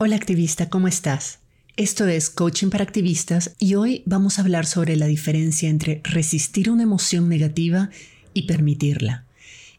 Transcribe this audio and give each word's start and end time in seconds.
Hola 0.00 0.14
activista, 0.14 0.70
¿cómo 0.70 0.86
estás? 0.86 1.40
Esto 1.76 2.06
es 2.06 2.30
Coaching 2.30 2.68
para 2.70 2.84
Activistas 2.84 3.56
y 3.58 3.74
hoy 3.74 4.04
vamos 4.06 4.38
a 4.38 4.42
hablar 4.42 4.64
sobre 4.64 4.94
la 4.94 5.06
diferencia 5.06 5.68
entre 5.68 6.02
resistir 6.04 6.70
una 6.70 6.84
emoción 6.84 7.28
negativa 7.28 7.90
y 8.32 8.46
permitirla. 8.46 9.26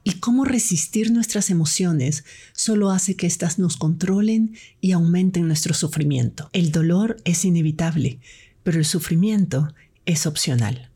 Y 0.04 0.20
cómo 0.20 0.44
resistir 0.44 1.14
nuestras 1.14 1.50
emociones 1.50 2.26
solo 2.52 2.90
hace 2.90 3.16
que 3.16 3.28
éstas 3.28 3.60
nos 3.60 3.78
controlen 3.78 4.58
y 4.82 4.92
aumenten 4.92 5.48
nuestro 5.48 5.74
sufrimiento. 5.74 6.50
El 6.52 6.74
dolor 6.74 7.16
es 7.24 7.46
inevitable, 7.46 8.20
pero 8.64 8.78
el 8.78 8.86
sufrimiento 8.86 9.74
es 10.06 10.26
opcional. 10.26 10.92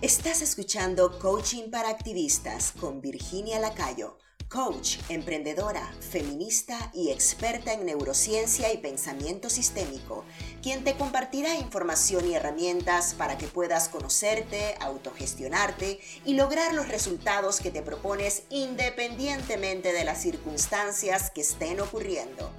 Estás 0.00 0.40
escuchando 0.40 1.18
Coaching 1.18 1.70
para 1.70 1.90
Activistas 1.90 2.72
con 2.72 3.02
Virginia 3.02 3.60
Lacayo 3.60 4.16
coach, 4.52 4.98
emprendedora, 5.08 5.90
feminista 6.00 6.92
y 6.94 7.08
experta 7.08 7.72
en 7.72 7.86
neurociencia 7.86 8.70
y 8.70 8.76
pensamiento 8.76 9.48
sistémico, 9.48 10.26
quien 10.62 10.84
te 10.84 10.94
compartirá 10.94 11.58
información 11.58 12.28
y 12.28 12.34
herramientas 12.34 13.14
para 13.14 13.38
que 13.38 13.46
puedas 13.46 13.88
conocerte, 13.88 14.74
autogestionarte 14.80 16.00
y 16.26 16.34
lograr 16.34 16.74
los 16.74 16.88
resultados 16.88 17.60
que 17.60 17.70
te 17.70 17.80
propones 17.80 18.42
independientemente 18.50 19.94
de 19.94 20.04
las 20.04 20.20
circunstancias 20.20 21.30
que 21.34 21.40
estén 21.40 21.80
ocurriendo. 21.80 22.52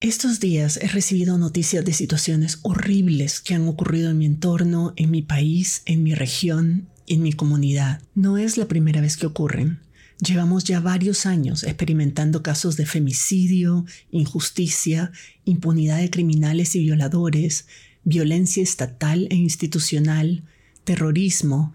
Estos 0.00 0.40
días 0.40 0.78
he 0.78 0.88
recibido 0.88 1.36
noticias 1.36 1.84
de 1.84 1.92
situaciones 1.92 2.60
horribles 2.62 3.42
que 3.42 3.52
han 3.52 3.68
ocurrido 3.68 4.08
en 4.08 4.16
mi 4.16 4.24
entorno, 4.24 4.94
en 4.96 5.10
mi 5.10 5.20
país, 5.20 5.82
en 5.84 6.02
mi 6.02 6.14
región 6.14 6.88
en 7.10 7.22
mi 7.22 7.32
comunidad. 7.32 8.00
No 8.14 8.38
es 8.38 8.56
la 8.56 8.68
primera 8.68 9.00
vez 9.00 9.16
que 9.16 9.26
ocurren. 9.26 9.80
Llevamos 10.24 10.64
ya 10.64 10.80
varios 10.80 11.26
años 11.26 11.64
experimentando 11.64 12.42
casos 12.42 12.76
de 12.76 12.86
femicidio, 12.86 13.84
injusticia, 14.12 15.10
impunidad 15.44 15.98
de 15.98 16.10
criminales 16.10 16.76
y 16.76 16.80
violadores, 16.80 17.66
violencia 18.04 18.62
estatal 18.62 19.26
e 19.30 19.34
institucional, 19.34 20.44
terrorismo, 20.84 21.74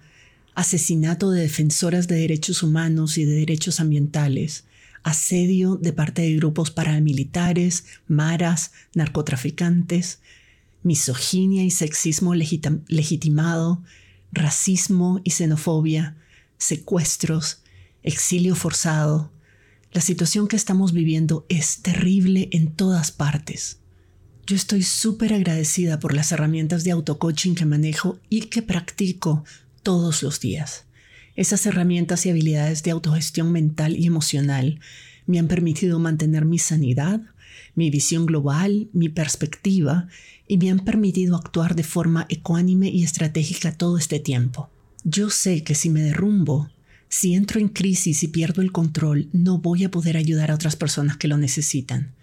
asesinato 0.53 1.31
de 1.31 1.41
defensoras 1.41 2.07
de 2.07 2.15
derechos 2.15 2.63
humanos 2.63 3.17
y 3.17 3.25
de 3.25 3.33
derechos 3.33 3.81
ambientales, 3.81 4.63
asedio 5.03 5.75
de 5.75 5.91
parte 5.91 6.21
de 6.21 6.35
grupos 6.37 6.71
paramilitares, 6.71 7.85
maras, 8.07 8.71
narcotraficantes, 8.93 10.19
misoginia 10.81 11.63
y 11.65 11.71
sexismo 11.71 12.35
legitimado, 12.35 13.83
racismo 14.35 15.19
y 15.23 15.31
xenofobia, 15.31 16.17
secuestros, 16.57 17.63
exilio 18.03 18.55
forzado. 18.55 19.31
La 19.91 20.01
situación 20.01 20.47
que 20.47 20.55
estamos 20.55 20.93
viviendo 20.93 21.45
es 21.49 21.81
terrible 21.81 22.49
en 22.51 22.73
todas 22.73 23.11
partes. 23.11 23.79
Yo 24.45 24.55
estoy 24.55 24.83
súper 24.83 25.33
agradecida 25.33 25.99
por 25.99 26.13
las 26.13 26.31
herramientas 26.31 26.83
de 26.83 26.91
autocoaching 26.91 27.55
que 27.55 27.65
manejo 27.65 28.19
y 28.29 28.41
que 28.41 28.61
practico 28.61 29.43
todos 29.81 30.21
los 30.21 30.39
días. 30.39 30.85
Esas 31.35 31.65
herramientas 31.65 32.25
y 32.25 32.29
habilidades 32.29 32.83
de 32.83 32.91
autogestión 32.91 33.51
mental 33.51 33.95
y 33.97 34.05
emocional 34.05 34.79
me 35.25 35.39
han 35.39 35.47
permitido 35.47 35.97
mantener 35.99 36.45
mi 36.45 36.59
sanidad, 36.59 37.21
mi 37.75 37.89
visión 37.89 38.25
global, 38.25 38.89
mi 38.93 39.09
perspectiva 39.09 40.07
y 40.47 40.57
me 40.57 40.71
han 40.71 40.79
permitido 40.79 41.35
actuar 41.35 41.75
de 41.75 41.83
forma 41.83 42.25
ecuánime 42.29 42.89
y 42.89 43.03
estratégica 43.03 43.71
todo 43.71 43.97
este 43.97 44.19
tiempo. 44.19 44.69
Yo 45.03 45.29
sé 45.29 45.63
que 45.63 45.75
si 45.75 45.89
me 45.89 46.01
derrumbo, 46.01 46.69
si 47.09 47.35
entro 47.35 47.59
en 47.59 47.69
crisis 47.69 48.23
y 48.23 48.27
pierdo 48.27 48.61
el 48.61 48.71
control, 48.71 49.29
no 49.31 49.59
voy 49.59 49.83
a 49.83 49.91
poder 49.91 50.17
ayudar 50.17 50.51
a 50.51 50.55
otras 50.55 50.75
personas 50.75 51.17
que 51.17 51.27
lo 51.27 51.37
necesitan. 51.37 52.13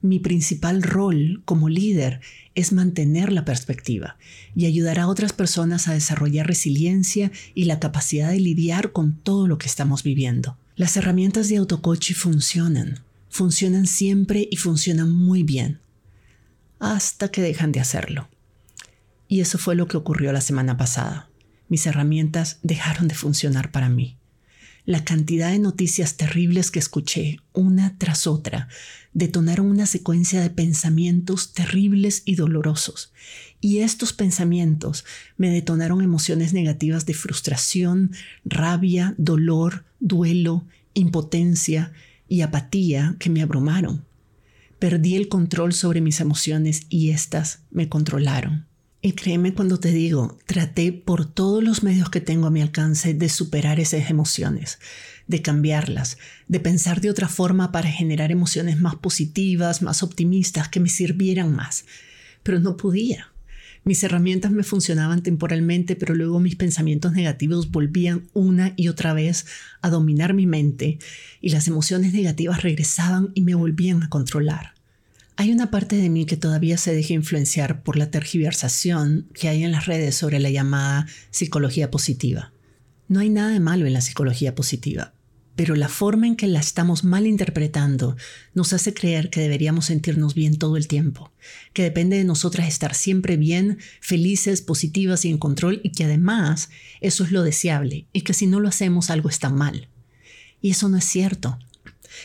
Mi 0.00 0.18
principal 0.18 0.82
rol 0.82 1.42
como 1.44 1.68
líder 1.68 2.20
es 2.56 2.72
mantener 2.72 3.32
la 3.32 3.44
perspectiva 3.44 4.16
y 4.56 4.66
ayudar 4.66 4.98
a 4.98 5.06
otras 5.06 5.32
personas 5.32 5.86
a 5.86 5.94
desarrollar 5.94 6.48
resiliencia 6.48 7.30
y 7.54 7.64
la 7.64 7.78
capacidad 7.78 8.30
de 8.30 8.40
lidiar 8.40 8.90
con 8.90 9.16
todo 9.16 9.46
lo 9.46 9.58
que 9.58 9.68
estamos 9.68 10.02
viviendo. 10.02 10.58
Las 10.74 10.96
herramientas 10.96 11.48
de 11.48 11.58
autocoaching 11.58 12.16
funcionan, 12.16 13.04
funcionan 13.32 13.86
siempre 13.86 14.46
y 14.50 14.56
funcionan 14.56 15.10
muy 15.10 15.42
bien 15.42 15.80
hasta 16.78 17.30
que 17.30 17.40
dejan 17.40 17.72
de 17.72 17.80
hacerlo. 17.80 18.28
Y 19.26 19.40
eso 19.40 19.56
fue 19.56 19.74
lo 19.74 19.88
que 19.88 19.96
ocurrió 19.96 20.32
la 20.32 20.42
semana 20.42 20.76
pasada. 20.76 21.30
Mis 21.68 21.86
herramientas 21.86 22.58
dejaron 22.62 23.08
de 23.08 23.14
funcionar 23.14 23.70
para 23.70 23.88
mí. 23.88 24.18
La 24.84 25.04
cantidad 25.04 25.50
de 25.50 25.60
noticias 25.60 26.16
terribles 26.16 26.70
que 26.70 26.80
escuché, 26.80 27.38
una 27.54 27.96
tras 27.96 28.26
otra, 28.26 28.68
detonaron 29.14 29.66
una 29.66 29.86
secuencia 29.86 30.42
de 30.42 30.50
pensamientos 30.50 31.54
terribles 31.54 32.22
y 32.26 32.34
dolorosos. 32.34 33.12
Y 33.60 33.78
estos 33.78 34.12
pensamientos 34.12 35.06
me 35.38 35.48
detonaron 35.48 36.02
emociones 36.02 36.52
negativas 36.52 37.06
de 37.06 37.14
frustración, 37.14 38.10
rabia, 38.44 39.14
dolor, 39.16 39.84
duelo, 40.00 40.66
impotencia 40.92 41.92
y 42.32 42.40
apatía 42.40 43.14
que 43.18 43.28
me 43.28 43.42
abrumaron. 43.42 44.06
Perdí 44.78 45.16
el 45.16 45.28
control 45.28 45.74
sobre 45.74 46.00
mis 46.00 46.18
emociones 46.18 46.86
y 46.88 47.10
éstas 47.10 47.60
me 47.70 47.90
controlaron. 47.90 48.64
Y 49.02 49.12
créeme 49.12 49.52
cuando 49.52 49.78
te 49.78 49.92
digo, 49.92 50.38
traté 50.46 50.94
por 50.94 51.26
todos 51.26 51.62
los 51.62 51.82
medios 51.82 52.08
que 52.08 52.22
tengo 52.22 52.46
a 52.46 52.50
mi 52.50 52.62
alcance 52.62 53.12
de 53.12 53.28
superar 53.28 53.80
esas 53.80 54.08
emociones, 54.08 54.78
de 55.26 55.42
cambiarlas, 55.42 56.16
de 56.48 56.58
pensar 56.58 57.02
de 57.02 57.10
otra 57.10 57.28
forma 57.28 57.70
para 57.70 57.90
generar 57.90 58.32
emociones 58.32 58.80
más 58.80 58.94
positivas, 58.94 59.82
más 59.82 60.02
optimistas, 60.02 60.70
que 60.70 60.80
me 60.80 60.88
sirvieran 60.88 61.54
más. 61.54 61.84
Pero 62.42 62.60
no 62.60 62.78
podía. 62.78 63.31
Mis 63.84 64.04
herramientas 64.04 64.52
me 64.52 64.62
funcionaban 64.62 65.22
temporalmente, 65.22 65.96
pero 65.96 66.14
luego 66.14 66.38
mis 66.38 66.54
pensamientos 66.54 67.12
negativos 67.12 67.70
volvían 67.72 68.28
una 68.32 68.74
y 68.76 68.88
otra 68.88 69.12
vez 69.12 69.46
a 69.80 69.90
dominar 69.90 70.34
mi 70.34 70.46
mente 70.46 70.98
y 71.40 71.50
las 71.50 71.66
emociones 71.66 72.12
negativas 72.12 72.62
regresaban 72.62 73.32
y 73.34 73.42
me 73.42 73.56
volvían 73.56 74.04
a 74.04 74.08
controlar. 74.08 74.74
Hay 75.36 75.50
una 75.50 75.70
parte 75.70 75.96
de 75.96 76.10
mí 76.10 76.26
que 76.26 76.36
todavía 76.36 76.76
se 76.76 76.94
deja 76.94 77.14
influenciar 77.14 77.82
por 77.82 77.96
la 77.96 78.10
tergiversación 78.10 79.26
que 79.34 79.48
hay 79.48 79.64
en 79.64 79.72
las 79.72 79.86
redes 79.86 80.14
sobre 80.14 80.38
la 80.38 80.50
llamada 80.50 81.06
psicología 81.30 81.90
positiva. 81.90 82.52
No 83.08 83.18
hay 83.18 83.30
nada 83.30 83.48
de 83.48 83.58
malo 83.58 83.86
en 83.86 83.94
la 83.94 84.00
psicología 84.00 84.54
positiva, 84.54 85.14
pero 85.54 85.76
la 85.76 85.88
forma 85.88 86.26
en 86.26 86.36
que 86.36 86.46
la 86.46 86.60
estamos 86.60 87.04
mal 87.04 87.26
interpretando 87.26 88.16
nos 88.54 88.72
hace 88.72 88.94
creer 88.94 89.30
que 89.30 89.40
deberíamos 89.40 89.86
sentirnos 89.86 90.34
bien 90.34 90.56
todo 90.56 90.76
el 90.76 90.88
tiempo, 90.88 91.30
que 91.72 91.82
depende 91.82 92.16
de 92.16 92.24
nosotras 92.24 92.68
estar 92.68 92.94
siempre 92.94 93.36
bien, 93.36 93.78
felices, 94.00 94.62
positivas 94.62 95.24
y 95.24 95.30
en 95.30 95.38
control 95.38 95.80
y 95.82 95.92
que 95.92 96.04
además 96.04 96.70
eso 97.00 97.24
es 97.24 97.32
lo 97.32 97.42
deseable 97.42 98.06
y 98.12 98.22
que 98.22 98.34
si 98.34 98.46
no 98.46 98.60
lo 98.60 98.68
hacemos 98.68 99.10
algo 99.10 99.28
está 99.28 99.50
mal. 99.50 99.88
Y 100.60 100.70
eso 100.70 100.88
no 100.88 100.96
es 100.96 101.04
cierto. 101.04 101.58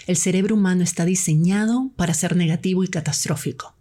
El 0.05 0.17
cerebro 0.17 0.55
humano 0.55 0.83
está 0.83 1.05
diseñado 1.05 1.91
para 1.95 2.13
ser 2.13 2.35
negativo 2.35 2.83
y 2.83 2.88
catastrófico. 2.88 3.75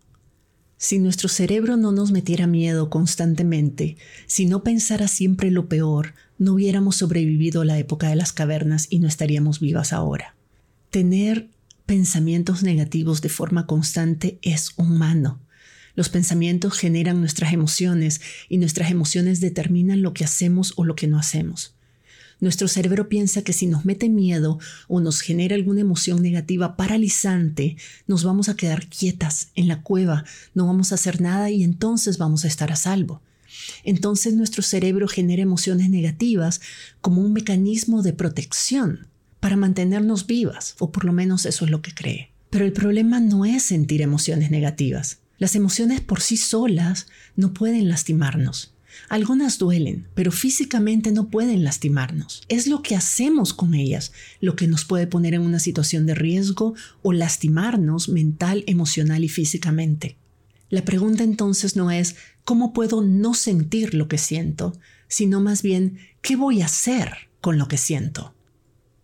Si 0.79 0.99
nuestro 0.99 1.29
cerebro 1.29 1.77
no 1.77 1.91
nos 1.91 2.11
metiera 2.11 2.47
miedo 2.47 2.91
constantemente, 2.91 3.97
si 4.27 4.45
no 4.45 4.63
pensara 4.63 5.09
siempre 5.09 5.51
lo 5.51 5.69
peor, 5.69 6.15
no 6.39 6.55
hubiéramos 6.55 6.97
sobrevivido 6.97 7.65
la 7.65 7.79
época 7.79 8.09
de 8.09 8.17
las 8.17 8.33
cavernas 8.33 8.87
y 8.91 8.99
no 8.99 9.09
estaríamos 9.09 9.61
vivas 9.61 9.93
ahora. 9.93 10.35
Tener 10.91 11.49
pensamientos 11.87 12.63
negativos 12.63 13.23
de 13.23 13.29
forma 13.29 13.67
constante 13.67 14.39
es 14.43 14.73
humano. 14.77 15.41
Los 15.95 16.09
pensamientos 16.11 16.79
generan 16.79 17.21
nuestras 17.21 17.53
emociones 17.53 18.21
y 18.49 18.59
nuestras 18.59 18.91
emociones 18.91 19.41
determinan 19.41 20.03
lo 20.03 20.13
que 20.13 20.25
hacemos 20.25 20.75
o 20.77 20.85
lo 20.85 20.95
que 20.95 21.07
no 21.07 21.19
hacemos. 21.19 21.75
Nuestro 22.39 22.69
cerebro 22.69 23.09
piensa 23.09 23.43
que 23.43 23.55
si 23.55 23.67
nos 23.67 23.87
mete 23.87 24.11
miedo 24.11 24.59
o 24.89 25.01
nos 25.01 25.23
genera 25.23 25.55
alguna 25.55 25.81
emoción 25.81 26.21
negativa 26.21 26.77
paralizante, 26.77 27.77
nos 28.07 28.25
vamos 28.25 28.51
a 28.51 28.57
quedar 28.57 28.89
quietas 28.89 29.49
en 29.55 29.69
la 29.69 29.81
cueva, 29.83 30.25
no 30.53 30.67
vamos 30.67 30.93
a 30.93 30.97
hacer 30.97 31.23
nada 31.23 31.51
y 31.51 31.65
entonces 31.65 32.19
vamos 32.19 32.45
a 32.45 32.49
estar 32.49 32.71
a 32.71 32.77
salvo. 32.77 33.23
Entonces 33.85 34.35
nuestro 34.35 34.63
cerebro 34.63 35.09
genera 35.09 35.43
emociones 35.43 35.91
negativas 35.91 36.61
como 37.01 37.23
un 37.23 37.33
mecanismo 37.33 38.03
de 38.03 38.13
protección 38.13 39.09
para 39.41 39.57
mantenernos 39.57 40.27
vivas, 40.27 40.75
o 40.79 40.91
por 40.91 41.05
lo 41.05 41.13
menos 41.13 41.47
eso 41.47 41.65
es 41.65 41.71
lo 41.71 41.83
que 41.83 41.95
cree. 41.95 42.33
Pero 42.51 42.65
el 42.65 42.73
problema 42.73 43.21
no 43.21 43.45
es 43.45 43.63
sentir 43.63 44.03
emociones 44.03 44.51
negativas. 44.51 45.19
Las 45.39 45.55
emociones 45.55 46.01
por 46.01 46.21
sí 46.21 46.37
solas 46.37 47.07
no 47.37 47.53
pueden 47.53 47.89
lastimarnos. 47.89 48.73
Algunas 49.09 49.59
duelen, 49.59 50.09
pero 50.15 50.33
físicamente 50.33 51.13
no 51.13 51.29
pueden 51.29 51.65
lastimarnos. 51.65 52.43
Es 52.49 52.67
lo 52.67 52.83
que 52.83 52.97
hacemos 52.97 53.53
con 53.53 53.75
ellas 53.75 54.13
lo 54.41 54.57
que 54.57 54.67
nos 54.67 54.85
puede 54.85 55.07
poner 55.07 55.35
en 55.35 55.43
una 55.43 55.61
situación 55.61 56.07
de 56.07 56.15
riesgo 56.15 56.75
o 57.03 57.13
lastimarnos 57.13 58.09
mental, 58.09 58.65
emocional 58.67 59.23
y 59.23 59.29
físicamente. 59.29 60.17
La 60.71 60.85
pregunta 60.85 61.23
entonces 61.23 61.77
no 61.77 61.91
es 61.91 62.17
¿cómo 62.47 62.73
puedo 62.73 63.03
no 63.03 63.35
sentir 63.35 63.93
lo 63.93 64.09
que 64.09 64.17
siento? 64.17 64.73
sino 65.09 65.41
más 65.41 65.63
bien 65.63 65.99
¿qué 66.21 66.37
voy 66.37 66.63
a 66.63 66.67
hacer 66.67 67.29
con 67.41 67.59
lo 67.59 67.69
que 67.69 67.77
siento? 67.77 68.35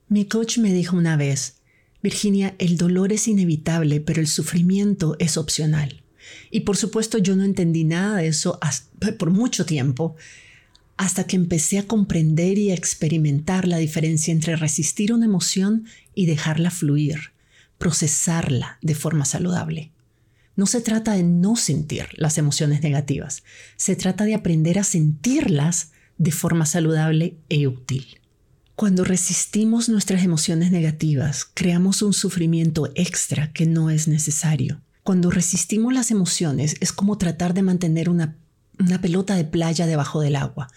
Mi 0.09 0.25
coach 0.25 0.59
me 0.59 0.73
dijo 0.73 0.97
una 0.97 1.17
vez, 1.17 1.57
Virginia, 2.03 2.55
el 2.59 2.77
dolor 2.77 3.13
es 3.13 3.29
inevitable, 3.29 4.01
pero 4.01 4.21
el 4.21 4.27
sufrimiento 4.27 5.17
es 5.19 5.37
opcional. 5.37 6.03
Y 6.51 6.61
por 6.61 6.77
supuesto 6.77 7.19
yo 7.19 7.37
no 7.37 7.45
entendí 7.45 7.85
nada 7.85 8.17
de 8.19 8.27
eso 8.27 8.59
por 9.19 9.31
mucho 9.31 9.65
tiempo, 9.65 10.17
hasta 10.97 11.25
que 11.25 11.37
empecé 11.37 11.79
a 11.79 11.87
comprender 11.87 12.59
y 12.59 12.71
a 12.71 12.75
experimentar 12.75 13.67
la 13.67 13.79
diferencia 13.79 14.33
entre 14.33 14.57
resistir 14.57 15.13
una 15.13 15.27
emoción 15.27 15.87
y 16.15 16.27
dejarla 16.27 16.71
fluir, 16.71 17.33
procesarla 17.79 18.79
de 18.83 18.95
forma 18.95 19.25
saludable. 19.25 19.92
No 20.55 20.67
se 20.67 20.81
trata 20.81 21.13
de 21.13 21.23
no 21.23 21.57
sentir 21.57 22.09
las 22.15 22.37
emociones 22.39 22.83
negativas, 22.83 23.43
se 23.77 23.97
trata 23.97 24.25
de 24.25 24.35
aprender 24.35 24.79
a 24.79 24.85
sentirlas 24.85 25.93
de 26.19 26.31
forma 26.31 26.67
saludable 26.67 27.39
e 27.49 27.67
útil. 27.67 28.21
Cuando 28.77 29.05
resistimos 29.05 29.89
nuestras 29.89 30.25
emociones 30.25 30.71
negativas, 30.71 31.47
creamos 31.55 32.03
un 32.03 32.13
sufrimiento 32.13 32.91
extra 32.95 33.53
que 33.53 33.67
no 33.67 33.91
es 33.91 34.09
necesario. 34.09 34.81
Cuando 35.03 35.31
resistimos 35.31 35.93
las 35.93 36.11
emociones 36.11 36.77
es 36.81 36.93
como 36.93 37.19
tratar 37.19 37.55
de 37.55 37.63
mantener 37.63 38.09
una, 38.09 38.37
pelota 39.01 39.37
de 39.37 39.45
playa 39.45 39.87
debajo 39.87 40.21
del 40.21 40.37
agua. 40.37 40.69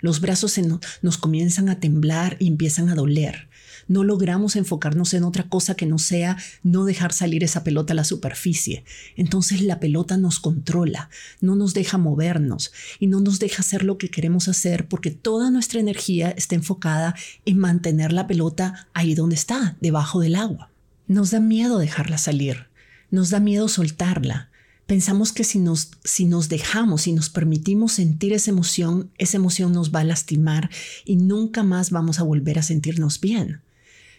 Los 0.00 0.20
brazos 0.20 0.58
nos 1.02 1.18
comienzan 1.18 1.68
a 1.68 1.80
temblar 1.80 2.36
y 2.38 2.48
empiezan 2.48 2.88
a 2.88 2.94
doler 2.94 3.48
no 3.88 4.04
logramos 4.04 4.56
enfocarnos 4.56 5.14
en 5.14 5.24
otra 5.24 5.48
cosa 5.48 5.74
que 5.74 5.86
no 5.86 5.98
sea 5.98 6.36
no 6.62 6.84
dejar 6.84 7.12
salir 7.12 7.44
esa 7.44 7.64
pelota 7.64 7.92
a 7.92 7.96
la 7.96 8.04
superficie. 8.04 8.84
Entonces 9.16 9.60
la 9.62 9.80
pelota 9.80 10.16
nos 10.16 10.40
controla, 10.40 11.10
no 11.40 11.56
nos 11.56 11.74
deja 11.74 11.98
movernos 11.98 12.72
y 12.98 13.06
no 13.06 13.20
nos 13.20 13.38
deja 13.38 13.60
hacer 13.60 13.84
lo 13.84 13.98
que 13.98 14.10
queremos 14.10 14.48
hacer 14.48 14.88
porque 14.88 15.10
toda 15.10 15.50
nuestra 15.50 15.80
energía 15.80 16.30
está 16.30 16.54
enfocada 16.54 17.14
en 17.44 17.58
mantener 17.58 18.12
la 18.12 18.26
pelota 18.26 18.88
ahí 18.94 19.14
donde 19.14 19.34
está, 19.34 19.76
debajo 19.80 20.20
del 20.20 20.36
agua. 20.36 20.70
Nos 21.06 21.30
da 21.30 21.40
miedo 21.40 21.78
dejarla 21.78 22.18
salir, 22.18 22.68
nos 23.10 23.30
da 23.30 23.40
miedo 23.40 23.68
soltarla. 23.68 24.50
Pensamos 24.86 25.32
que 25.32 25.44
si 25.44 25.58
nos, 25.58 25.92
si 26.04 26.26
nos 26.26 26.50
dejamos, 26.50 27.02
si 27.02 27.12
nos 27.12 27.30
permitimos 27.30 27.92
sentir 27.92 28.34
esa 28.34 28.50
emoción, 28.50 29.10
esa 29.16 29.38
emoción 29.38 29.72
nos 29.72 29.94
va 29.94 30.00
a 30.00 30.04
lastimar 30.04 30.68
y 31.06 31.16
nunca 31.16 31.62
más 31.62 31.90
vamos 31.90 32.20
a 32.20 32.22
volver 32.22 32.58
a 32.58 32.62
sentirnos 32.62 33.20
bien 33.20 33.62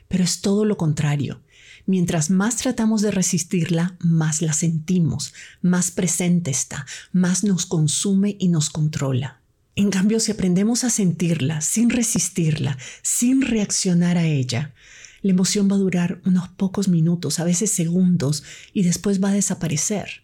pero 0.07 0.23
es 0.23 0.41
todo 0.41 0.65
lo 0.65 0.77
contrario. 0.77 1.41
Mientras 1.85 2.29
más 2.29 2.57
tratamos 2.57 3.01
de 3.01 3.11
resistirla, 3.11 3.95
más 3.99 4.41
la 4.41 4.53
sentimos, 4.53 5.33
más 5.61 5.91
presente 5.91 6.51
está, 6.51 6.85
más 7.11 7.43
nos 7.43 7.65
consume 7.65 8.35
y 8.39 8.47
nos 8.47 8.69
controla. 8.69 9.41
En 9.75 9.91
cambio, 9.91 10.19
si 10.19 10.31
aprendemos 10.31 10.83
a 10.83 10.89
sentirla 10.89 11.61
sin 11.61 11.89
resistirla, 11.89 12.77
sin 13.01 13.41
reaccionar 13.41 14.17
a 14.17 14.25
ella, 14.25 14.73
la 15.21 15.31
emoción 15.31 15.69
va 15.69 15.75
a 15.75 15.79
durar 15.79 16.21
unos 16.25 16.49
pocos 16.49 16.87
minutos, 16.87 17.39
a 17.39 17.43
veces 17.43 17.71
segundos, 17.71 18.43
y 18.73 18.83
después 18.83 19.23
va 19.23 19.29
a 19.29 19.33
desaparecer. 19.33 20.23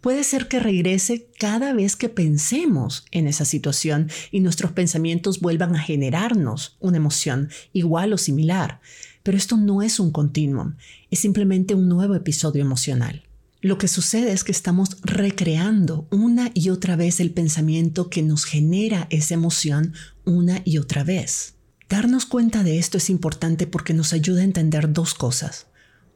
Puede 0.00 0.22
ser 0.22 0.48
que 0.48 0.60
regrese 0.60 1.28
cada 1.38 1.72
vez 1.72 1.96
que 1.96 2.08
pensemos 2.08 3.06
en 3.10 3.26
esa 3.26 3.46
situación 3.46 4.10
y 4.30 4.40
nuestros 4.40 4.72
pensamientos 4.72 5.40
vuelvan 5.40 5.74
a 5.74 5.78
generarnos 5.78 6.76
una 6.80 6.98
emoción 6.98 7.48
igual 7.72 8.12
o 8.12 8.18
similar. 8.18 8.80
Pero 9.24 9.36
esto 9.36 9.56
no 9.56 9.82
es 9.82 9.98
un 9.98 10.12
continuum, 10.12 10.74
es 11.10 11.18
simplemente 11.18 11.74
un 11.74 11.88
nuevo 11.88 12.14
episodio 12.14 12.62
emocional. 12.62 13.24
Lo 13.62 13.78
que 13.78 13.88
sucede 13.88 14.32
es 14.32 14.44
que 14.44 14.52
estamos 14.52 14.98
recreando 15.02 16.06
una 16.10 16.50
y 16.52 16.68
otra 16.68 16.96
vez 16.96 17.18
el 17.18 17.30
pensamiento 17.30 18.10
que 18.10 18.22
nos 18.22 18.44
genera 18.44 19.06
esa 19.08 19.32
emoción 19.32 19.94
una 20.26 20.60
y 20.66 20.76
otra 20.76 21.02
vez. 21.02 21.54
Darnos 21.88 22.26
cuenta 22.26 22.62
de 22.62 22.78
esto 22.78 22.98
es 22.98 23.08
importante 23.08 23.66
porque 23.66 23.94
nos 23.94 24.12
ayuda 24.12 24.42
a 24.42 24.44
entender 24.44 24.92
dos 24.92 25.14
cosas. 25.14 25.66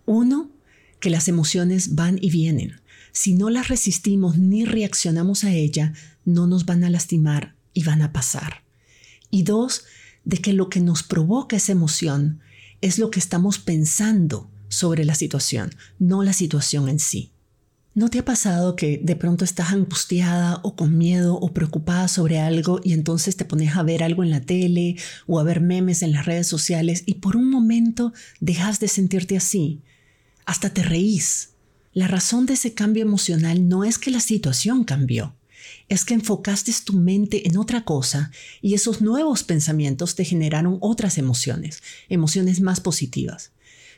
Uno, 0.05 0.51
que 1.01 1.09
las 1.09 1.27
emociones 1.27 1.95
van 1.95 2.19
y 2.21 2.31
vienen. 2.31 2.83
Si 3.13 3.33
no 3.33 3.49
las 3.49 3.69
resistimos 3.69 4.37
ni 4.37 4.67
reaccionamos 4.67 5.45
a 5.45 5.53
ella, 5.55 5.95
no 6.27 6.47
nos 6.47 6.67
van 6.67 6.85
a 6.85 6.91
lastimar 6.91 7.55
y 7.73 7.85
van 7.85 8.03
a 8.03 8.13
pasar. 8.13 8.65
Y 9.31 9.45
dos, 9.45 9.85
de 10.27 10.37
que 10.37 10.53
lo 10.53 10.69
que 10.69 10.81
nos 10.81 11.03
provoca 11.03 11.57
esa 11.57 11.73
emoción 11.73 12.41
es 12.81 12.99
lo 12.99 13.11
que 13.11 13.19
estamos 13.19 13.59
pensando 13.59 14.51
sobre 14.69 15.05
la 15.05 15.15
situación, 15.15 15.71
no 15.99 16.23
la 16.23 16.33
situación 16.33 16.89
en 16.89 16.99
sí. 16.99 17.33
¿No 17.95 18.11
te 18.11 18.21
ha 18.21 18.25
pasado 18.25 18.77
que 18.77 19.01
de 19.03 19.17
pronto 19.17 19.45
estás 19.45 19.73
angustiada 19.73 20.61
o 20.63 20.77
con 20.77 20.97
miedo 20.97 21.35
o 21.35 21.53
preocupada 21.53 22.07
sobre 22.07 22.39
algo 22.39 22.81
y 22.85 22.93
entonces 22.93 23.37
te 23.37 23.45
pones 23.45 23.77
a 23.77 23.83
ver 23.83 24.05
algo 24.05 24.23
en 24.23 24.31
la 24.31 24.41
tele 24.41 24.97
o 25.27 25.41
a 25.41 25.43
ver 25.43 25.61
memes 25.61 26.03
en 26.03 26.13
las 26.13 26.25
redes 26.25 26.47
sociales 26.47 27.03
y 27.07 27.15
por 27.15 27.37
un 27.37 27.51
momento 27.51 28.13
dejas 28.39 28.79
de 28.79 28.87
sentirte 28.87 29.37
así? 29.37 29.83
Hasta 30.45 30.71
te 30.71 30.85
reís. 30.85 31.55
La 31.93 32.07
razón 32.07 32.47
de 32.47 32.55
ese 32.55 32.73
cambio 32.73 33.03
emocional 33.03 33.69
no 33.69 33.83
es 33.83 33.99
que 33.99 34.13
la 34.13 34.21
situación 34.21 34.85
cambió, 34.85 35.35
es 35.89 36.05
que 36.05 36.15
enfocaste 36.15 36.73
tu 36.85 36.95
mente 36.95 37.49
en 37.49 37.57
otra 37.57 37.85
cosa 37.85 38.31
y 38.61 38.75
esos 38.75 39.01
nuevos 39.01 39.43
pensamientos 39.43 40.15
te 40.15 40.25
generaron 40.25 40.79
otras 40.81 41.19
emociones, 41.19 41.83
emociones 42.09 42.61
más 42.61 42.81
positivas. 42.81 43.53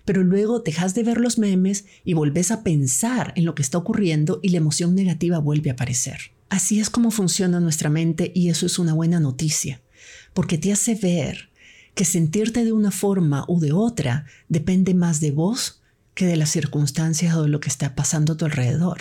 Pero 0.05 0.23
luego 0.23 0.61
dejas 0.61 0.95
de 0.95 1.03
ver 1.03 1.19
los 1.19 1.39
memes 1.39 1.85
y 2.05 2.15
volvés 2.15 2.51
a 2.51 2.63
pensar 2.63 3.33
en 3.37 3.45
lo 3.45 3.55
que 3.55 3.63
está 3.63 3.79
ocurriendo 3.79 4.41
y 4.43 4.51
la 4.51 4.59
emoción 4.59 4.95
negativa 4.95 5.39
vuelve 5.39 5.71
a 5.71 5.75
aparecer. 5.75 6.33
Así 6.49 6.81
es 6.81 6.91
como 6.91 7.11
funciona 7.11 7.61
nuestra 7.61 7.91
mente 7.91 8.33
y 8.35 8.49
eso 8.49 8.67
es 8.67 8.79
una 8.79 8.95
buena 8.95 9.21
noticia, 9.21 9.81
porque 10.33 10.59
te 10.59 10.73
hace 10.73 10.95
ver 10.95 11.51
que 11.95 12.05
sentirte 12.05 12.65
de 12.65 12.73
una 12.73 12.91
forma 12.91 13.45
u 13.47 13.61
de 13.61 13.73
otra 13.73 14.27
depende 14.49 14.95
más 14.95 15.21
de 15.21 15.33
vos 15.33 15.83
que 16.15 16.27
de 16.27 16.37
las 16.37 16.51
circunstancias 16.51 17.35
o 17.35 17.43
de 17.43 17.49
lo 17.49 17.61
que 17.61 17.69
está 17.69 17.95
pasando 17.95 18.33
a 18.33 18.37
tu 18.37 18.45
alrededor. 18.45 19.01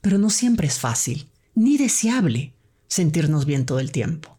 Pero 0.00 0.18
no 0.18 0.30
siempre 0.30 0.66
es 0.66 0.78
fácil 0.78 1.28
ni 1.58 1.76
deseable 1.76 2.52
sentirnos 2.86 3.44
bien 3.44 3.66
todo 3.66 3.80
el 3.80 3.90
tiempo. 3.90 4.38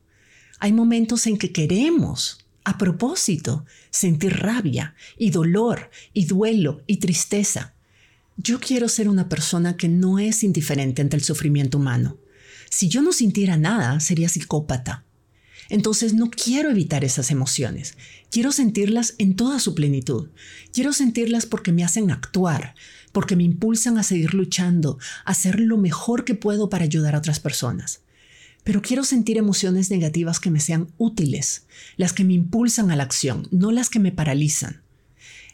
Hay 0.59 0.71
momentos 0.71 1.27
en 1.27 1.37
que 1.37 1.51
queremos, 1.51 2.45
a 2.63 2.77
propósito, 2.77 3.65
sentir 3.89 4.37
rabia 4.37 4.95
y 5.17 5.29
dolor 5.29 5.91
y 6.13 6.25
duelo 6.25 6.81
y 6.87 6.97
tristeza. 6.97 7.73
Yo 8.37 8.61
quiero 8.61 8.87
ser 8.87 9.09
una 9.09 9.27
persona 9.27 9.75
que 9.75 9.89
no 9.89 10.17
es 10.17 10.43
indiferente 10.43 11.01
ante 11.01 11.17
el 11.17 11.23
sufrimiento 11.23 11.77
humano. 11.77 12.17
Si 12.69 12.87
yo 12.87 13.01
no 13.01 13.11
sintiera 13.11 13.57
nada, 13.57 13.99
sería 13.99 14.29
psicópata. 14.29 15.03
Entonces 15.69 16.13
no 16.13 16.31
quiero 16.31 16.71
evitar 16.71 17.03
esas 17.03 17.29
emociones. 17.29 17.95
Quiero 18.31 18.51
sentirlas 18.51 19.13
en 19.19 19.35
toda 19.35 19.59
su 19.59 19.75
plenitud. 19.75 20.29
Quiero 20.73 20.93
sentirlas 20.93 21.45
porque 21.45 21.71
me 21.71 21.83
hacen 21.83 22.09
actuar, 22.09 22.73
porque 23.11 23.35
me 23.35 23.43
impulsan 23.43 23.97
a 23.97 24.03
seguir 24.03 24.33
luchando, 24.33 24.97
a 25.25 25.31
hacer 25.31 25.59
lo 25.59 25.77
mejor 25.77 26.25
que 26.25 26.35
puedo 26.35 26.69
para 26.69 26.85
ayudar 26.85 27.15
a 27.15 27.19
otras 27.19 27.39
personas. 27.39 28.01
Pero 28.63 28.81
quiero 28.81 29.03
sentir 29.03 29.37
emociones 29.37 29.89
negativas 29.89 30.39
que 30.39 30.51
me 30.51 30.59
sean 30.59 30.89
útiles, 30.97 31.65
las 31.97 32.13
que 32.13 32.23
me 32.23 32.33
impulsan 32.33 32.91
a 32.91 32.95
la 32.95 33.03
acción, 33.03 33.47
no 33.51 33.71
las 33.71 33.89
que 33.89 33.99
me 33.99 34.11
paralizan. 34.11 34.81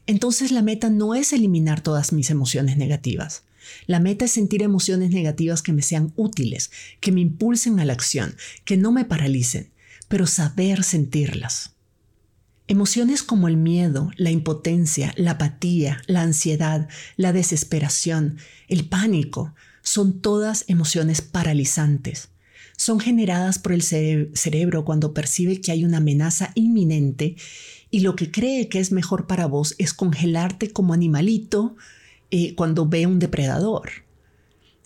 Entonces 0.08 0.52
la 0.52 0.62
meta 0.62 0.90
no 0.90 1.16
es 1.16 1.34
eliminar 1.34 1.82
todas 1.82 2.14
mis 2.14 2.30
emociones 2.30 2.78
negativas. 2.78 3.44
La 3.88 4.00
meta 4.00 4.26
es 4.26 4.32
sentir 4.32 4.62
emociones 4.62 5.12
negativas 5.12 5.62
que 5.62 5.74
me 5.74 5.82
sean 5.82 6.14
útiles, 6.16 6.72
que 7.00 7.12
me 7.12 7.22
impulsen 7.22 7.80
a 7.80 7.86
la 7.86 7.94
acción, 7.94 8.36
que 8.64 8.78
no 8.78 8.92
me 8.92 9.06
paralicen, 9.06 9.72
pero 10.16 10.28
saber 10.28 10.86
sentirlas. 10.86 11.72
Emociones 12.70 13.22
como 13.22 13.50
el 13.50 13.58
miedo, 13.58 14.12
la 14.16 14.32
impotencia, 14.32 15.14
la 15.18 15.32
apatía, 15.32 16.02
la 16.08 16.22
ansiedad, 16.22 16.88
la 17.18 17.34
desesperación, 17.34 18.38
el 18.70 18.88
pánico, 18.88 19.54
son 19.82 20.22
todas 20.22 20.64
emociones 20.70 21.22
paralizantes. 21.22 22.30
Son 22.78 23.02
generadas 23.02 23.60
por 23.60 23.74
el 23.74 23.82
cerebro 23.82 24.86
cuando 24.86 25.14
percibe 25.14 25.60
que 25.60 25.74
hay 25.74 25.84
una 25.84 25.98
amenaza 25.98 26.54
inminente 26.56 27.36
y 27.92 28.00
lo 28.00 28.16
que 28.16 28.32
cree 28.32 28.70
que 28.70 28.80
es 28.80 28.94
mejor 28.94 29.28
para 29.28 29.48
vos 29.48 29.76
es 29.80 29.94
congelarte 29.94 30.72
como 30.72 30.94
animalito 30.94 31.76
eh, 32.32 32.56
cuando 32.56 32.88
ve 32.88 33.06
un 33.06 33.20
depredador. 33.20 34.05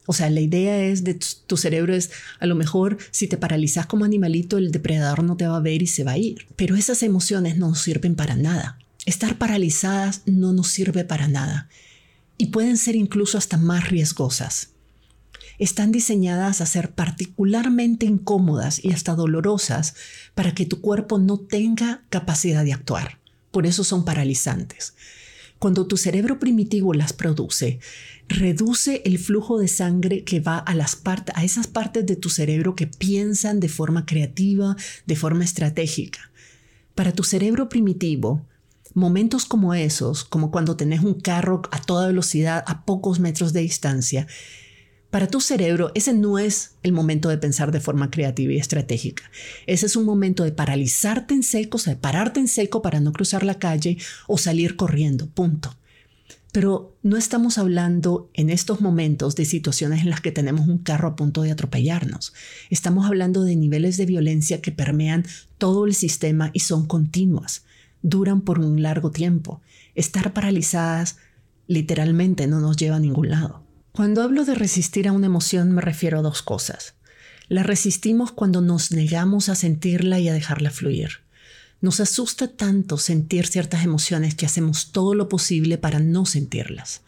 O 0.09 0.13
sea, 0.13 0.31
la 0.31 0.41
idea 0.41 0.85
es 0.85 1.03
de 1.03 1.13
tu, 1.13 1.55
cerebro 1.55 1.93
es 1.93 2.09
a 2.39 2.47
lo 2.47 2.55
mejor 2.55 2.97
si 3.11 3.27
te 3.27 3.37
paralizas 3.37 3.85
como 3.85 4.05
animalito, 4.05 4.57
el 4.57 4.71
depredador 4.71 5.21
no 5.21 5.37
te 5.37 5.45
va 5.45 5.57
a 5.57 5.59
ver 5.59 5.83
y 5.83 5.85
se 5.85 6.03
va 6.03 6.13
a 6.13 6.17
ir. 6.17 6.47
Pero 6.55 6.75
esas 6.75 7.03
emociones 7.03 7.57
no 7.57 7.75
sirven 7.75 8.15
para 8.15 8.35
nada. 8.35 8.79
Estar 9.05 9.37
paralizadas 9.37 10.23
no 10.25 10.51
nos 10.51 10.69
sirve 10.69 11.03
para 11.03 11.27
nada. 11.27 11.69
Y 12.39 12.47
pueden 12.47 12.77
ser 12.77 12.95
incluso 12.95 13.37
hasta 13.37 13.57
más 13.57 13.89
riesgosas. 13.89 14.69
Están 15.59 15.91
diseñadas 15.91 16.59
a 16.59 16.65
ser 16.65 16.89
particularmente 16.89 18.07
incómodas 18.07 18.83
y 18.83 18.93
hasta 18.93 19.13
dolorosas 19.13 19.93
para 20.33 20.55
que 20.55 20.65
tu 20.65 20.81
cuerpo 20.81 21.19
no 21.19 21.37
tenga 21.37 22.01
capacidad 22.09 22.65
de 22.65 22.73
actuar. 22.73 23.19
Por 23.51 23.67
eso 23.67 23.83
son 23.83 24.05
paralizantes. 24.05 24.95
Cuando 25.59 25.85
tu 25.85 25.97
cerebro 25.97 26.39
primitivo 26.39 26.93
las 26.93 27.13
produce, 27.13 27.79
reduce 28.27 29.01
el 29.05 29.19
flujo 29.19 29.59
de 29.59 29.67
sangre 29.67 30.23
que 30.23 30.39
va 30.39 30.57
a, 30.57 30.73
las 30.73 31.01
a 31.35 31.43
esas 31.43 31.67
partes 31.67 32.05
de 32.05 32.15
tu 32.15 32.29
cerebro 32.29 32.75
que 32.75 32.87
piensan 32.87 33.59
de 33.59 33.69
forma 33.69 34.05
creativa, 34.05 34.75
de 35.05 35.15
forma 35.15 35.43
estratégica. 35.43 36.31
Para 36.95 37.11
tu 37.11 37.23
cerebro 37.23 37.69
primitivo, 37.69 38.45
Momentos 38.95 39.45
como 39.45 39.75
esos, 39.75 40.23
como 40.23 40.49
cuando 40.49 40.75
tenés 40.75 41.03
un 41.03 41.13
carro 41.13 41.61
a 41.71 41.79
toda 41.79 42.07
velocidad 42.07 42.63
a 42.65 42.85
pocos 42.85 43.19
metros 43.19 43.53
de 43.53 43.61
distancia, 43.61 44.25
para 45.09 45.27
tu 45.27 45.41
cerebro 45.41 45.91
ese 45.95 46.13
no 46.13 46.37
es 46.37 46.75
el 46.83 46.91
momento 46.91 47.29
de 47.29 47.37
pensar 47.37 47.71
de 47.71 47.79
forma 47.79 48.11
creativa 48.11 48.53
y 48.53 48.57
estratégica. 48.57 49.23
Ese 49.65 49.87
es 49.87 49.95
un 49.95 50.05
momento 50.05 50.43
de 50.43 50.51
paralizarte 50.51 51.33
en 51.33 51.43
seco, 51.43 51.77
o 51.77 51.79
sea, 51.79 51.93
de 51.93 51.99
pararte 51.99 52.39
en 52.39 52.47
seco 52.47 52.81
para 52.81 52.99
no 52.99 53.11
cruzar 53.11 53.43
la 53.43 53.55
calle 53.55 53.97
o 54.27 54.37
salir 54.37 54.75
corriendo, 54.75 55.27
punto. 55.27 55.75
Pero 56.51 56.97
no 57.03 57.15
estamos 57.15 57.57
hablando 57.57 58.29
en 58.33 58.49
estos 58.49 58.81
momentos 58.81 59.35
de 59.35 59.45
situaciones 59.45 60.01
en 60.01 60.09
las 60.09 60.21
que 60.21 60.31
tenemos 60.31 60.67
un 60.67 60.79
carro 60.79 61.09
a 61.09 61.15
punto 61.15 61.43
de 61.43 61.51
atropellarnos. 61.51 62.33
Estamos 62.69 63.05
hablando 63.05 63.43
de 63.43 63.55
niveles 63.55 63.97
de 63.97 64.07
violencia 64.07 64.61
que 64.61 64.71
permean 64.71 65.25
todo 65.57 65.85
el 65.85 65.93
sistema 65.93 66.49
y 66.53 66.61
son 66.61 66.87
continuas, 66.87 67.65
duran 68.01 68.41
por 68.41 68.59
un 68.59 68.81
largo 68.81 69.11
tiempo. 69.11 69.61
Estar 69.93 70.33
paralizadas 70.33 71.17
literalmente 71.67 72.47
no 72.47 72.59
nos 72.59 72.77
lleva 72.77 72.95
a 72.95 72.99
ningún 72.99 73.29
lado. 73.29 73.68
Cuando 73.91 74.21
hablo 74.21 74.45
de 74.45 74.55
resistir 74.55 75.07
a 75.07 75.11
una 75.11 75.25
emoción 75.25 75.71
me 75.71 75.81
refiero 75.81 76.19
a 76.19 76.21
dos 76.21 76.41
cosas. 76.41 76.93
La 77.47 77.63
resistimos 77.63 78.31
cuando 78.31 78.61
nos 78.61 78.91
negamos 78.91 79.49
a 79.49 79.55
sentirla 79.55 80.19
y 80.19 80.29
a 80.29 80.33
dejarla 80.33 80.69
fluir. 80.69 81.21
Nos 81.81 81.99
asusta 81.99 82.47
tanto 82.47 82.97
sentir 82.97 83.47
ciertas 83.47 83.83
emociones 83.83 84.35
que 84.35 84.45
hacemos 84.45 84.91
todo 84.91 85.15
lo 85.15 85.29
posible 85.29 85.77
para 85.77 85.99
no 85.99 86.25
sentirlas. 86.25 87.01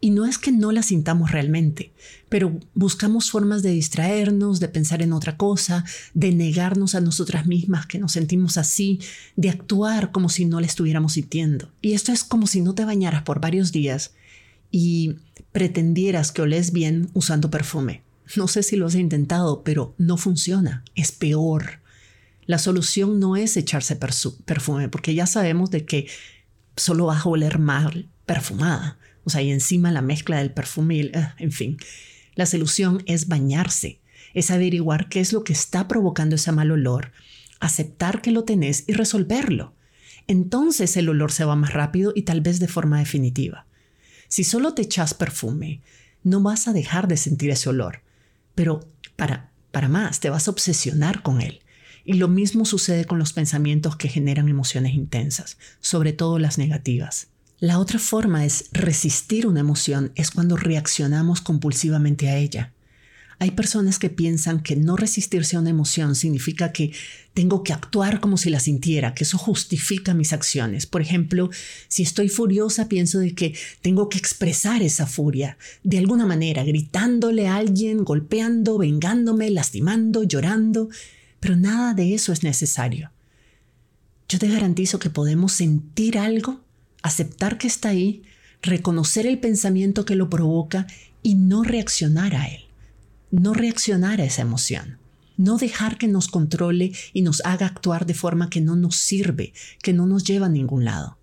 Y 0.00 0.10
no 0.10 0.24
es 0.24 0.38
que 0.38 0.50
no 0.50 0.72
las 0.72 0.86
sintamos 0.86 1.30
realmente, 1.30 1.92
pero 2.30 2.58
buscamos 2.74 3.30
formas 3.30 3.62
de 3.62 3.70
distraernos, 3.70 4.58
de 4.58 4.68
pensar 4.68 5.02
en 5.02 5.12
otra 5.12 5.36
cosa, 5.36 5.84
de 6.14 6.32
negarnos 6.32 6.94
a 6.94 7.02
nosotras 7.02 7.46
mismas 7.46 7.84
que 7.84 7.98
nos 7.98 8.12
sentimos 8.12 8.56
así, 8.56 8.98
de 9.36 9.50
actuar 9.50 10.10
como 10.10 10.30
si 10.30 10.46
no 10.46 10.58
la 10.58 10.66
estuviéramos 10.66 11.12
sintiendo. 11.12 11.70
Y 11.82 11.92
esto 11.92 12.12
es 12.12 12.24
como 12.24 12.46
si 12.46 12.62
no 12.62 12.74
te 12.74 12.86
bañaras 12.86 13.24
por 13.24 13.40
varios 13.40 13.72
días 13.72 14.14
y 14.70 15.16
pretendieras 15.52 16.32
que 16.32 16.42
olés 16.42 16.72
bien 16.72 17.10
usando 17.12 17.50
perfume. 17.50 18.02
No 18.36 18.46
sé 18.48 18.62
si 18.62 18.76
lo 18.76 18.86
has 18.86 18.94
intentado, 18.94 19.62
pero 19.64 19.94
no 19.98 20.16
funciona, 20.16 20.84
es 20.94 21.12
peor. 21.12 21.80
La 22.46 22.58
solución 22.58 23.18
no 23.20 23.36
es 23.36 23.56
echarse 23.56 23.96
perfume, 23.96 24.88
porque 24.88 25.14
ya 25.14 25.26
sabemos 25.26 25.70
de 25.70 25.84
que 25.84 26.08
solo 26.76 27.06
vas 27.06 27.24
a 27.24 27.28
oler 27.28 27.58
mal 27.58 28.08
perfumada. 28.26 28.98
O 29.24 29.30
sea, 29.30 29.42
y 29.42 29.50
encima 29.50 29.90
la 29.90 30.02
mezcla 30.02 30.38
del 30.38 30.52
perfume, 30.52 30.96
y 30.96 31.00
eh, 31.00 31.28
en 31.38 31.52
fin. 31.52 31.76
La 32.34 32.46
solución 32.46 33.02
es 33.06 33.28
bañarse, 33.28 34.00
es 34.34 34.50
averiguar 34.50 35.08
qué 35.08 35.20
es 35.20 35.32
lo 35.32 35.44
que 35.44 35.52
está 35.52 35.88
provocando 35.88 36.36
ese 36.36 36.52
mal 36.52 36.70
olor, 36.70 37.12
aceptar 37.58 38.22
que 38.22 38.30
lo 38.30 38.44
tenés 38.44 38.84
y 38.86 38.92
resolverlo. 38.92 39.74
Entonces 40.26 40.96
el 40.96 41.08
olor 41.08 41.32
se 41.32 41.44
va 41.44 41.56
más 41.56 41.72
rápido 41.72 42.12
y 42.14 42.22
tal 42.22 42.40
vez 42.40 42.60
de 42.60 42.68
forma 42.68 43.00
definitiva. 43.00 43.66
Si 44.30 44.44
solo 44.44 44.74
te 44.74 44.82
echas 44.82 45.12
perfume, 45.12 45.80
no 46.22 46.40
vas 46.40 46.68
a 46.68 46.72
dejar 46.72 47.08
de 47.08 47.16
sentir 47.16 47.50
ese 47.50 47.68
olor, 47.68 48.02
pero 48.54 48.88
para, 49.16 49.50
para 49.72 49.88
más, 49.88 50.20
te 50.20 50.30
vas 50.30 50.46
a 50.46 50.52
obsesionar 50.52 51.22
con 51.22 51.40
él. 51.40 51.62
Y 52.04 52.12
lo 52.12 52.28
mismo 52.28 52.64
sucede 52.64 53.06
con 53.06 53.18
los 53.18 53.32
pensamientos 53.32 53.96
que 53.96 54.08
generan 54.08 54.48
emociones 54.48 54.94
intensas, 54.94 55.58
sobre 55.80 56.12
todo 56.12 56.38
las 56.38 56.58
negativas. 56.58 57.26
La 57.58 57.80
otra 57.80 57.98
forma 57.98 58.44
es 58.44 58.70
resistir 58.72 59.48
una 59.48 59.60
emoción 59.60 60.12
es 60.14 60.30
cuando 60.30 60.56
reaccionamos 60.56 61.40
compulsivamente 61.40 62.28
a 62.28 62.36
ella. 62.36 62.72
Hay 63.42 63.52
personas 63.52 63.98
que 63.98 64.10
piensan 64.10 64.62
que 64.62 64.76
no 64.76 64.98
resistirse 64.98 65.56
a 65.56 65.60
una 65.60 65.70
emoción 65.70 66.14
significa 66.14 66.72
que 66.72 66.92
tengo 67.32 67.64
que 67.64 67.72
actuar 67.72 68.20
como 68.20 68.36
si 68.36 68.50
la 68.50 68.60
sintiera, 68.60 69.14
que 69.14 69.24
eso 69.24 69.38
justifica 69.38 70.12
mis 70.12 70.34
acciones. 70.34 70.84
Por 70.84 71.00
ejemplo, 71.00 71.48
si 71.88 72.02
estoy 72.02 72.28
furiosa, 72.28 72.86
pienso 72.86 73.18
de 73.18 73.34
que 73.34 73.54
tengo 73.80 74.10
que 74.10 74.18
expresar 74.18 74.82
esa 74.82 75.06
furia 75.06 75.56
de 75.82 75.96
alguna 75.96 76.26
manera, 76.26 76.64
gritándole 76.64 77.48
a 77.48 77.56
alguien, 77.56 78.04
golpeando, 78.04 78.76
vengándome, 78.76 79.48
lastimando, 79.48 80.22
llorando, 80.22 80.90
pero 81.40 81.56
nada 81.56 81.94
de 81.94 82.12
eso 82.12 82.34
es 82.34 82.42
necesario. 82.42 83.10
Yo 84.28 84.38
te 84.38 84.48
garantizo 84.48 84.98
que 84.98 85.08
podemos 85.08 85.52
sentir 85.52 86.18
algo, 86.18 86.60
aceptar 87.00 87.56
que 87.56 87.68
está 87.68 87.88
ahí, 87.88 88.22
reconocer 88.60 89.24
el 89.24 89.38
pensamiento 89.38 90.04
que 90.04 90.14
lo 90.14 90.28
provoca 90.28 90.86
y 91.22 91.36
no 91.36 91.62
reaccionar 91.62 92.36
a 92.36 92.46
él 92.46 92.69
no 93.30 93.54
reaccionar 93.54 94.20
a 94.20 94.24
esa 94.24 94.42
emoción, 94.42 94.98
no 95.36 95.56
dejar 95.56 95.98
que 95.98 96.08
nos 96.08 96.28
controle 96.28 96.92
y 97.12 97.22
nos 97.22 97.42
haga 97.44 97.66
actuar 97.66 98.06
de 98.06 98.14
forma 98.14 98.50
que 98.50 98.60
no 98.60 98.76
nos 98.76 98.96
sirve, 98.96 99.52
que 99.82 99.92
no 99.92 100.06
nos 100.06 100.24
lleva 100.24 100.46
a 100.46 100.50
ningún 100.50 100.84
lado. 100.84 101.18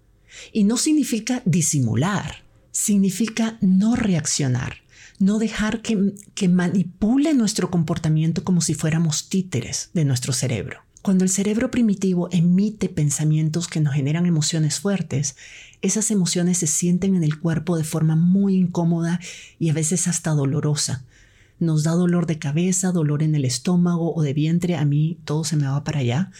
Y 0.52 0.64
no 0.64 0.78
significa 0.78 1.42
disimular, 1.46 2.44
significa 2.72 3.58
no 3.62 3.96
reaccionar, 3.96 4.78
no 5.20 5.40
dejar 5.40 5.82
que, 5.82 6.14
que 6.36 6.48
manipule 6.48 7.34
nuestro 7.34 7.70
comportamiento 7.70 8.44
como 8.44 8.62
si 8.62 8.74
fuéramos 8.74 9.30
títeres 9.30 9.90
de 9.94 10.06
nuestro 10.06 10.34
cerebro. 10.34 10.82
Cuando 11.02 11.24
el 11.24 11.30
cerebro 11.30 11.72
primitivo 11.72 12.28
emite 12.32 12.90
pensamientos 12.90 13.68
que 13.68 13.80
nos 13.80 13.94
generan 13.94 14.26
emociones 14.26 14.80
fuertes, 14.80 15.36
esas 15.82 16.12
emociones 16.12 16.58
se 16.58 16.68
sienten 16.68 17.16
en 17.16 17.24
el 17.24 17.40
cuerpo 17.40 17.78
de 17.78 17.84
forma 17.84 18.16
muy 18.16 18.56
incómoda 18.56 19.20
y 19.58 19.70
a 19.70 19.74
veces 19.74 20.08
hasta 20.08 20.32
dolorosa, 20.32 21.06
nos 21.60 21.84
da 21.84 21.92
dolor 21.92 22.26
de 22.26 22.40
cabeza, 22.40 22.92
dolor 22.92 23.24
en 23.24 23.36
el 23.36 23.46
estómago 23.46 24.14
o 24.14 24.22
de 24.22 24.34
vientre, 24.34 24.76
a 24.76 24.86
mí 24.86 25.20
todo 25.26 25.44
se 25.44 25.56
me 25.56 25.68
va 25.68 25.84
para 25.84 26.00
allá, 26.00 26.32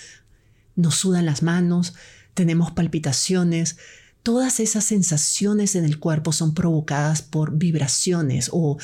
nos 0.76 0.96
sudan 0.96 1.26
las 1.26 1.44
manos, 1.44 1.96
tenemos 2.34 2.72
palpitaciones, 2.72 3.78
todas 4.22 4.60
esas 4.60 4.84
sensaciones 4.84 5.76
en 5.76 5.86
el 5.86 6.00
cuerpo 6.00 6.32
son 6.32 6.54
provocadas 6.54 7.22
por 7.22 7.58
vibraciones 7.58 8.50
o, 8.52 8.78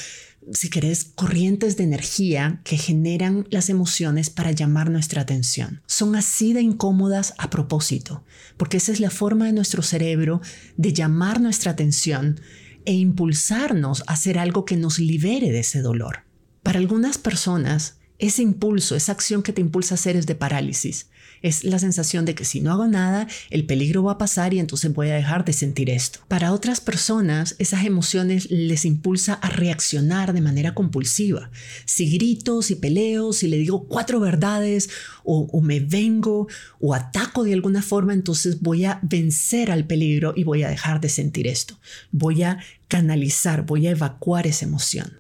si 0.52 0.70
querés, 0.70 1.04
corrientes 1.16 1.78
de 1.78 1.84
energía 1.84 2.62
que 2.64 2.78
generan 2.78 3.46
las 3.50 3.70
emociones 3.70 4.30
para 4.30 4.52
llamar 4.52 4.90
nuestra 4.90 5.22
atención. 5.22 5.82
Son 5.86 6.16
así 6.16 6.54
de 6.54 6.62
incómodas 6.62 7.34
a 7.38 7.50
propósito, 7.50 8.24
porque 8.58 8.78
esa 8.78 8.92
es 8.92 9.00
la 9.00 9.10
forma 9.10 9.46
de 9.46 9.54
nuestro 9.54 9.84
cerebro 9.84 10.42
de 10.78 10.94
llamar 10.94 11.42
nuestra 11.42 11.72
atención 11.72 12.40
e 12.86 12.94
impulsarnos 12.94 14.04
a 14.08 14.14
hacer 14.14 14.38
algo 14.38 14.66
que 14.66 14.78
nos 14.78 15.00
libere 15.00 15.52
de 15.52 15.60
ese 15.60 15.82
dolor. 15.82 16.24
Para 16.62 16.80
algunas 16.80 17.18
personas, 17.18 17.98
ese 18.20 18.42
impulso, 18.42 18.96
esa 18.96 19.12
acción 19.12 19.44
que 19.44 19.54
te 19.54 19.62
impulsa 19.62 19.94
a 19.94 19.98
hacer 19.98 20.16
es 20.16 20.26
de 20.26 20.36
parálisis. 20.36 21.08
Es 21.42 21.66
la 21.66 21.78
sensación 21.78 22.24
de 22.24 22.36
que 22.36 22.46
si 22.46 22.62
no 22.62 22.72
hago 22.72 22.88
nada, 22.88 23.28
el 23.50 23.66
peligro 23.66 24.04
va 24.04 24.14
a 24.14 24.18
pasar 24.18 24.54
y 24.54 24.60
entonces 24.60 24.94
voy 24.94 25.10
a 25.10 25.16
dejar 25.16 25.44
de 25.44 25.52
sentir 25.52 25.90
esto. 25.90 26.20
Para 26.30 26.54
otras 26.54 26.80
personas, 26.80 27.56
esas 27.60 27.84
emociones 27.84 28.50
les 28.50 28.86
impulsa 28.86 29.34
a 29.34 29.50
reaccionar 29.50 30.32
de 30.32 30.40
manera 30.40 30.74
compulsiva. 30.74 31.52
Si 31.84 32.10
grito, 32.10 32.62
si 32.62 32.76
peleo, 32.76 33.34
si 33.34 33.48
le 33.48 33.58
digo 33.58 33.88
cuatro 33.90 34.22
verdades 34.22 34.90
o, 35.26 35.50
o 35.52 35.60
me 35.60 35.82
vengo 35.82 36.48
o 36.80 36.94
ataco 36.94 37.44
de 37.44 37.54
alguna 37.54 37.82
forma, 37.82 38.14
entonces 38.14 38.62
voy 38.62 38.86
a 38.86 39.00
vencer 39.02 39.70
al 39.70 39.86
peligro 39.86 40.34
y 40.38 40.46
voy 40.46 40.64
a 40.64 40.70
dejar 40.70 41.02
de 41.02 41.10
sentir 41.10 41.48
esto. 41.48 41.78
Voy 42.12 42.44
a 42.44 42.60
canalizar, 42.88 43.66
voy 43.66 43.88
a 43.88 43.92
evacuar 43.92 44.48
esa 44.48 44.64
emoción. 44.64 45.20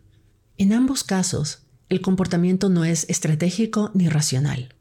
En 0.57 0.71
ambos 0.71 1.03
casos, 1.03 1.62
el 1.89 2.01
comportamiento 2.01 2.69
no 2.69 2.85
es 2.85 3.05
estratégico 3.09 3.91
ni 3.93 4.09
racional. 4.09 4.73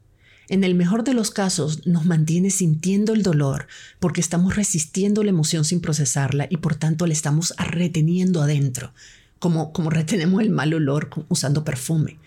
En 0.49 0.63
el 0.63 0.75
mejor 0.75 1.03
de 1.03 1.13
los 1.13 1.31
casos 1.31 1.87
nos 1.87 2.05
mantiene 2.05 2.49
sintiendo 2.49 3.13
el 3.13 3.23
dolor 3.23 3.67
porque 3.99 4.21
estamos 4.21 4.55
resistiendo 4.55 5.23
la 5.23 5.29
emoción 5.29 5.63
sin 5.63 5.79
procesarla 5.79 6.47
y 6.49 6.57
por 6.57 6.75
tanto 6.75 7.07
le 7.07 7.13
estamos 7.13 7.53
reteniendo 7.57 8.41
adentro, 8.41 8.93
como, 9.39 9.71
como 9.71 9.89
retenemos 9.89 10.41
el 10.41 10.49
mal 10.49 10.73
olor 10.73 11.09
usando 11.29 11.63
perfume. 11.63 12.17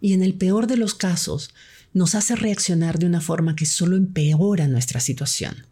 Y 0.00 0.12
en 0.12 0.22
el 0.22 0.34
peor 0.34 0.66
de 0.66 0.76
los 0.76 0.94
casos 0.94 1.54
nos 1.94 2.14
hace 2.14 2.36
reaccionar 2.36 2.98
de 2.98 3.06
una 3.06 3.20
forma 3.20 3.56
que 3.56 3.66
solo 3.66 3.96
empeora 3.96 4.68
nuestra 4.68 5.00
situación. 5.00 5.66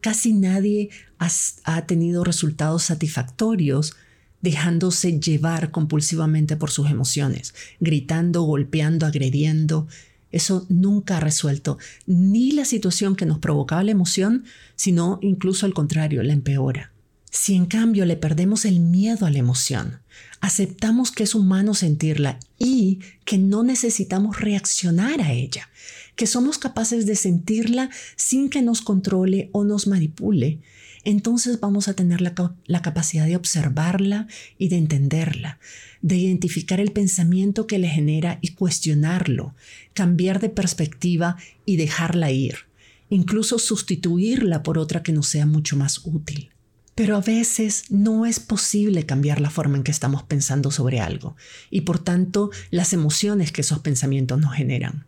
Casi 0.00 0.32
nadie 0.32 0.90
ha 1.18 1.86
tenido 1.86 2.24
resultados 2.24 2.82
satisfactorios 2.82 3.94
dejándose 4.42 5.18
llevar 5.18 5.70
compulsivamente 5.70 6.56
por 6.56 6.70
sus 6.70 6.90
emociones, 6.90 7.54
gritando, 7.80 8.42
golpeando, 8.42 9.06
agrediendo. 9.06 9.88
Eso 10.30 10.66
nunca 10.68 11.16
ha 11.16 11.20
resuelto 11.20 11.78
ni 12.06 12.52
la 12.52 12.64
situación 12.64 13.16
que 13.16 13.26
nos 13.26 13.38
provocaba 13.38 13.84
la 13.84 13.92
emoción, 13.92 14.44
sino 14.76 15.18
incluso 15.22 15.64
al 15.64 15.74
contrario, 15.74 16.22
la 16.22 16.32
empeora. 16.32 16.92
Si 17.30 17.54
en 17.54 17.64
cambio 17.64 18.04
le 18.04 18.16
perdemos 18.16 18.66
el 18.66 18.80
miedo 18.80 19.24
a 19.24 19.30
la 19.30 19.38
emoción, 19.38 20.00
aceptamos 20.40 21.12
que 21.12 21.22
es 21.22 21.34
humano 21.34 21.72
sentirla 21.72 22.38
y 22.58 22.98
que 23.24 23.38
no 23.38 23.62
necesitamos 23.62 24.38
reaccionar 24.38 25.22
a 25.22 25.32
ella, 25.32 25.70
que 26.14 26.26
somos 26.26 26.58
capaces 26.58 27.06
de 27.06 27.16
sentirla 27.16 27.88
sin 28.16 28.50
que 28.50 28.60
nos 28.60 28.82
controle 28.82 29.48
o 29.52 29.64
nos 29.64 29.86
manipule, 29.86 30.60
entonces 31.04 31.58
vamos 31.60 31.88
a 31.88 31.94
tener 31.94 32.20
la, 32.20 32.82
capacidad 32.82 33.26
de 33.26 33.36
observarla 33.36 34.28
y 34.58 34.68
de 34.68 34.76
entenderla, 34.76 35.58
de 36.00 36.16
identificar 36.16 36.80
el 36.80 36.92
pensamiento 36.92 37.66
que 37.66 37.78
le 37.78 37.88
genera 37.88 38.38
y 38.40 38.48
cuestionarlo, 38.48 39.54
cambiar 39.94 40.40
de 40.40 40.48
perspectiva 40.48 41.36
y 41.64 41.76
dejarla 41.76 42.30
ir. 42.30 42.70
incluso 43.10 43.58
sustituirla 43.58 44.62
por 44.62 44.78
otra 44.78 45.02
que 45.02 45.12
nos 45.12 45.26
sea 45.26 45.44
mucho 45.44 45.76
más 45.76 46.00
útil. 46.04 46.50
Pero 46.94 47.16
a 47.16 47.20
veces 47.20 47.84
no 47.90 48.24
es 48.24 48.40
posible 48.40 49.04
cambiar 49.04 49.38
la 49.40 49.50
forma 49.50 49.76
en 49.76 49.82
que 49.82 49.90
estamos 49.90 50.22
pensando 50.22 50.70
sobre 50.70 51.00
algo 51.00 51.36
y 51.70 51.82
por 51.82 51.98
tanto 51.98 52.50
las 52.70 52.94
emociones 52.94 53.52
que 53.52 53.60
esos 53.60 53.80
pensamientos 53.80 54.40
nos 54.40 54.54
generan. 54.54 55.06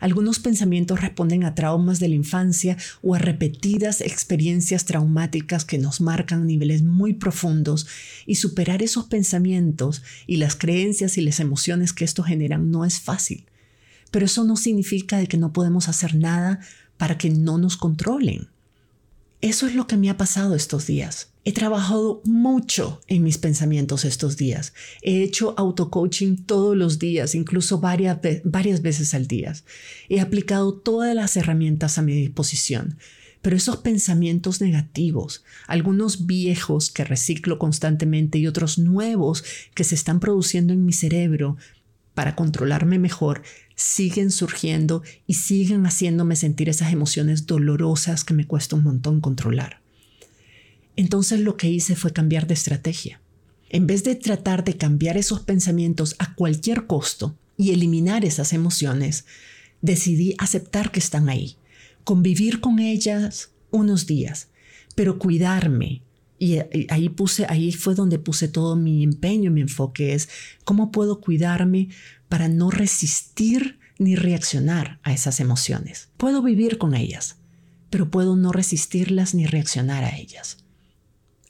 Algunos 0.00 0.38
pensamientos 0.38 1.00
responden 1.00 1.44
a 1.44 1.54
traumas 1.54 2.00
de 2.00 2.08
la 2.08 2.14
infancia 2.14 2.76
o 3.02 3.14
a 3.14 3.18
repetidas 3.18 4.00
experiencias 4.00 4.84
traumáticas 4.84 5.64
que 5.64 5.78
nos 5.78 6.00
marcan 6.00 6.46
niveles 6.46 6.82
muy 6.82 7.14
profundos 7.14 7.86
y 8.26 8.36
superar 8.36 8.82
esos 8.82 9.06
pensamientos 9.06 10.02
y 10.26 10.36
las 10.36 10.56
creencias 10.56 11.18
y 11.18 11.22
las 11.22 11.40
emociones 11.40 11.92
que 11.92 12.04
esto 12.04 12.22
generan 12.22 12.70
no 12.70 12.84
es 12.84 13.00
fácil. 13.00 13.46
Pero 14.10 14.26
eso 14.26 14.44
no 14.44 14.56
significa 14.56 15.18
de 15.18 15.26
que 15.26 15.38
no 15.38 15.52
podemos 15.52 15.88
hacer 15.88 16.14
nada 16.14 16.60
para 16.96 17.18
que 17.18 17.30
no 17.30 17.58
nos 17.58 17.76
controlen. 17.76 18.48
Eso 19.40 19.66
es 19.66 19.74
lo 19.74 19.86
que 19.86 19.96
me 19.96 20.10
ha 20.10 20.16
pasado 20.16 20.54
estos 20.54 20.86
días. 20.86 21.28
He 21.48 21.52
trabajado 21.52 22.22
mucho 22.24 23.00
en 23.06 23.22
mis 23.22 23.38
pensamientos 23.38 24.04
estos 24.04 24.36
días. 24.36 24.74
He 25.00 25.22
hecho 25.22 25.54
auto-coaching 25.56 26.38
todos 26.38 26.76
los 26.76 26.98
días, 26.98 27.36
incluso 27.36 27.78
varias, 27.78 28.18
varias 28.42 28.82
veces 28.82 29.14
al 29.14 29.28
día. 29.28 29.54
He 30.08 30.18
aplicado 30.18 30.74
todas 30.74 31.14
las 31.14 31.36
herramientas 31.36 31.98
a 31.98 32.02
mi 32.02 32.14
disposición. 32.14 32.98
Pero 33.42 33.54
esos 33.54 33.76
pensamientos 33.76 34.60
negativos, 34.60 35.44
algunos 35.68 36.26
viejos 36.26 36.90
que 36.90 37.04
reciclo 37.04 37.60
constantemente 37.60 38.38
y 38.38 38.48
otros 38.48 38.76
nuevos 38.76 39.44
que 39.72 39.84
se 39.84 39.94
están 39.94 40.18
produciendo 40.18 40.72
en 40.72 40.84
mi 40.84 40.92
cerebro 40.92 41.58
para 42.14 42.34
controlarme 42.34 42.98
mejor, 42.98 43.42
siguen 43.76 44.32
surgiendo 44.32 45.04
y 45.28 45.34
siguen 45.34 45.86
haciéndome 45.86 46.34
sentir 46.34 46.68
esas 46.68 46.92
emociones 46.92 47.46
dolorosas 47.46 48.24
que 48.24 48.34
me 48.34 48.48
cuesta 48.48 48.74
un 48.74 48.82
montón 48.82 49.20
controlar. 49.20 49.85
Entonces 50.96 51.40
lo 51.40 51.56
que 51.56 51.68
hice 51.68 51.94
fue 51.94 52.12
cambiar 52.12 52.46
de 52.46 52.54
estrategia. 52.54 53.20
En 53.68 53.86
vez 53.86 54.04
de 54.04 54.14
tratar 54.14 54.64
de 54.64 54.76
cambiar 54.76 55.16
esos 55.16 55.40
pensamientos 55.40 56.16
a 56.18 56.34
cualquier 56.34 56.86
costo 56.86 57.36
y 57.56 57.72
eliminar 57.72 58.24
esas 58.24 58.52
emociones, 58.52 59.26
decidí 59.82 60.34
aceptar 60.38 60.90
que 60.90 61.00
están 61.00 61.28
ahí, 61.28 61.56
convivir 62.04 62.60
con 62.60 62.78
ellas 62.78 63.50
unos 63.70 64.06
días, 64.06 64.48
pero 64.94 65.18
cuidarme. 65.18 66.02
Y 66.38 66.58
ahí 66.90 67.08
puse, 67.08 67.46
ahí 67.48 67.72
fue 67.72 67.94
donde 67.94 68.18
puse 68.18 68.48
todo 68.48 68.76
mi 68.76 69.02
empeño, 69.02 69.50
mi 69.50 69.62
enfoque 69.62 70.14
es 70.14 70.28
cómo 70.64 70.92
puedo 70.92 71.20
cuidarme 71.20 71.88
para 72.28 72.48
no 72.48 72.70
resistir 72.70 73.78
ni 73.98 74.16
reaccionar 74.16 75.00
a 75.02 75.12
esas 75.12 75.40
emociones. 75.40 76.10
Puedo 76.18 76.42
vivir 76.42 76.78
con 76.78 76.94
ellas, 76.94 77.36
pero 77.90 78.10
puedo 78.10 78.36
no 78.36 78.52
resistirlas 78.52 79.34
ni 79.34 79.46
reaccionar 79.46 80.04
a 80.04 80.16
ellas. 80.16 80.58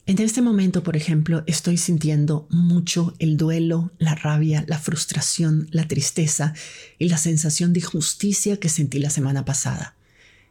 En 0.08 0.20
este 0.20 0.40
momento, 0.40 0.84
por 0.84 0.96
ejemplo, 0.96 1.42
estoy 1.48 1.76
sintiendo 1.76 2.46
mucho 2.48 3.14
el 3.18 3.36
duelo, 3.36 3.90
la 3.98 4.14
rabia, 4.14 4.64
la 4.68 4.78
frustración, 4.78 5.66
la 5.72 5.88
tristeza 5.88 6.54
y 6.96 7.08
la 7.08 7.18
sensación 7.18 7.72
de 7.72 7.80
injusticia 7.80 8.60
que 8.60 8.68
sentí 8.68 9.00
la 9.00 9.10
semana 9.10 9.44
pasada. 9.44 9.96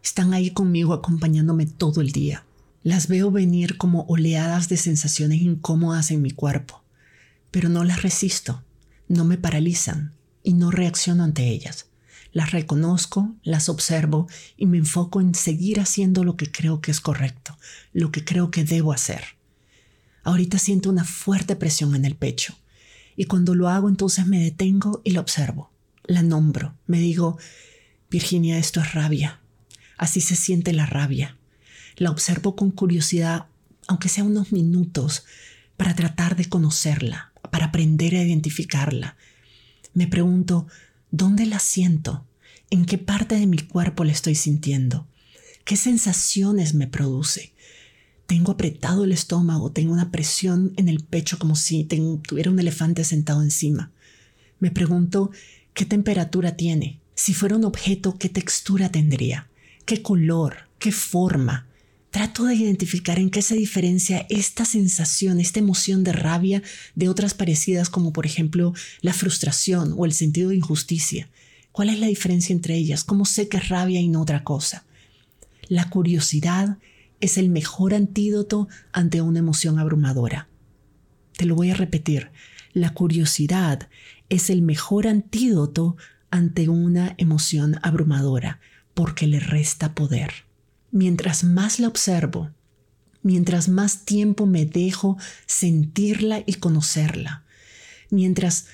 Están 0.04 0.34
ahí 0.34 0.52
conmigo 0.52 0.94
acompañándome 0.94 1.68
todo 1.68 2.02
el 2.02 2.12
día. 2.12 2.44
Las 2.84 3.08
veo 3.08 3.32
venir 3.32 3.78
como 3.78 4.02
oleadas 4.10 4.68
de 4.68 4.76
sensaciones 4.76 5.42
incómodas 5.42 6.12
en 6.12 6.22
mi 6.22 6.32
cuerpo, 6.32 6.84
pero 7.50 7.70
no 7.70 7.86
las 7.86 8.02
resisto, 8.04 8.62
no 9.08 9.24
me 9.24 9.38
paralizan 9.38 10.12
y 10.44 10.52
no 10.52 10.70
reacciono 10.70 11.24
ante 11.24 11.48
ellas. 11.48 11.86
Las 12.34 12.52
reconozco, 12.52 13.34
las 13.42 13.70
observo 13.70 14.28
y 14.58 14.66
me 14.66 14.80
enfoco 14.80 15.22
en 15.22 15.34
seguir 15.34 15.80
haciendo 15.80 16.26
lo 16.26 16.36
que 16.36 16.52
creo 16.52 16.82
que 16.82 16.92
es 16.92 17.00
correcto, 17.00 17.58
lo 17.94 18.12
que 18.12 18.26
creo 18.26 18.52
que 18.52 18.66
debo 18.66 18.92
hacer. 18.92 19.24
Ahorita 20.26 20.58
siento 20.58 20.90
una 20.90 21.06
fuerte 21.06 21.56
presión 21.56 21.94
en 21.94 22.04
el 22.04 22.16
pecho 22.16 22.58
y 23.16 23.26
cuando 23.26 23.54
lo 23.54 23.70
hago 23.70 23.88
entonces 23.88 24.26
me 24.26 24.44
detengo 24.44 25.00
y 25.04 25.12
la 25.12 25.22
observo. 25.22 25.72
La 26.04 26.24
nombro, 26.24 26.74
me 26.88 27.00
digo, 27.00 27.38
Virginia, 28.10 28.58
esto 28.58 28.82
es 28.82 28.94
rabia. 28.94 29.40
Así 30.00 30.22
se 30.22 30.36
siente 30.36 30.74
la 30.74 30.88
rabia. 30.88 31.38
La 31.96 32.10
observo 32.10 32.56
con 32.56 32.72
curiosidad, 32.72 33.46
aunque 33.88 34.10
sea 34.10 34.24
unos 34.24 34.52
minutos, 34.52 35.26
para 35.78 35.96
tratar 35.96 36.36
de 36.36 36.50
conocerla, 36.50 37.32
para 37.52 37.68
aprender 37.68 38.16
a 38.16 38.24
identificarla. 38.24 39.18
Me 39.94 40.08
pregunto, 40.08 40.66
¿dónde 41.12 41.46
la 41.46 41.60
siento? 41.60 42.26
¿En 42.72 42.86
qué 42.86 42.98
parte 42.98 43.36
de 43.36 43.46
mi 43.46 43.60
cuerpo 43.60 44.04
la 44.04 44.12
estoy 44.12 44.34
sintiendo? 44.34 45.08
¿Qué 45.66 45.76
sensaciones 45.76 46.74
me 46.74 46.88
produce? 46.88 47.54
Tengo 48.28 48.52
apretado 48.52 49.04
el 49.04 49.12
estómago, 49.12 49.72
tengo 49.72 49.94
una 49.94 50.12
presión 50.12 50.74
en 50.78 50.90
el 50.90 51.04
pecho 51.04 51.38
como 51.38 51.56
si 51.56 51.84
tuviera 51.84 52.52
un 52.52 52.60
elefante 52.60 53.04
sentado 53.04 53.42
encima. 53.42 53.92
Me 54.60 54.72
pregunto 54.72 55.32
qué 55.74 55.86
temperatura 55.86 56.56
tiene, 56.56 57.00
si 57.14 57.34
fuera 57.34 57.56
un 57.56 57.66
objeto, 57.66 58.18
qué 58.18 58.30
textura 58.30 58.90
tendría, 58.90 59.48
qué 59.86 60.02
color, 60.02 60.70
qué 60.80 60.92
forma. 60.92 61.68
Trato 62.10 62.46
de 62.46 62.56
identificar 62.56 63.20
en 63.20 63.30
qué 63.30 63.42
se 63.42 63.56
diferencia 63.56 64.26
esta 64.30 64.64
sensación, 64.64 65.40
esta 65.40 65.60
emoción 65.60 66.04
de 66.04 66.14
rabia 66.14 66.64
de 66.96 67.10
otras 67.10 67.34
parecidas 67.34 67.90
como 67.90 68.14
por 68.14 68.26
ejemplo 68.26 68.74
la 69.02 69.14
frustración 69.14 69.94
o 69.98 70.06
el 70.06 70.14
sentido 70.14 70.50
de 70.50 70.56
injusticia. 70.56 71.30
¿Cuál 71.74 71.90
es 71.90 72.00
la 72.00 72.08
diferencia 72.08 72.54
entre 72.54 72.76
ellas? 72.76 73.04
¿Cómo 73.04 73.26
sé 73.26 73.50
que 73.50 73.58
es 73.58 73.68
rabia 73.68 74.00
y 74.00 74.08
no 74.08 74.22
otra 74.22 74.46
cosa? 74.46 74.86
La 75.68 75.90
curiosidad 75.90 76.78
es 77.26 77.38
el 77.38 77.50
mejor 77.50 77.94
antídoto 77.94 78.68
ante 78.92 79.22
una 79.22 79.40
emoción 79.40 79.80
abrumadora. 79.80 80.48
Te 81.36 81.46
lo 81.46 81.56
voy 81.56 81.72
a 81.72 81.76
repetir, 81.76 82.32
la 82.74 82.94
curiosidad 82.94 83.90
es 84.30 84.50
el 84.50 84.62
mejor 84.62 85.08
antídoto 85.08 85.98
ante 86.30 86.70
una 86.70 87.16
emoción 87.18 87.80
abrumadora 87.82 88.60
porque 88.94 89.28
le 89.28 89.40
resta 89.40 89.96
poder. 89.96 90.32
Mientras 90.92 91.44
más 91.44 91.80
la 91.80 91.88
observo, 91.88 92.52
mientras 93.22 93.70
más 93.70 94.06
tiempo 94.06 94.46
me 94.46 94.66
dejo 94.66 95.18
sentirla 95.46 96.44
y 96.46 96.56
conocerla, 96.56 97.44
mientras 98.10 98.68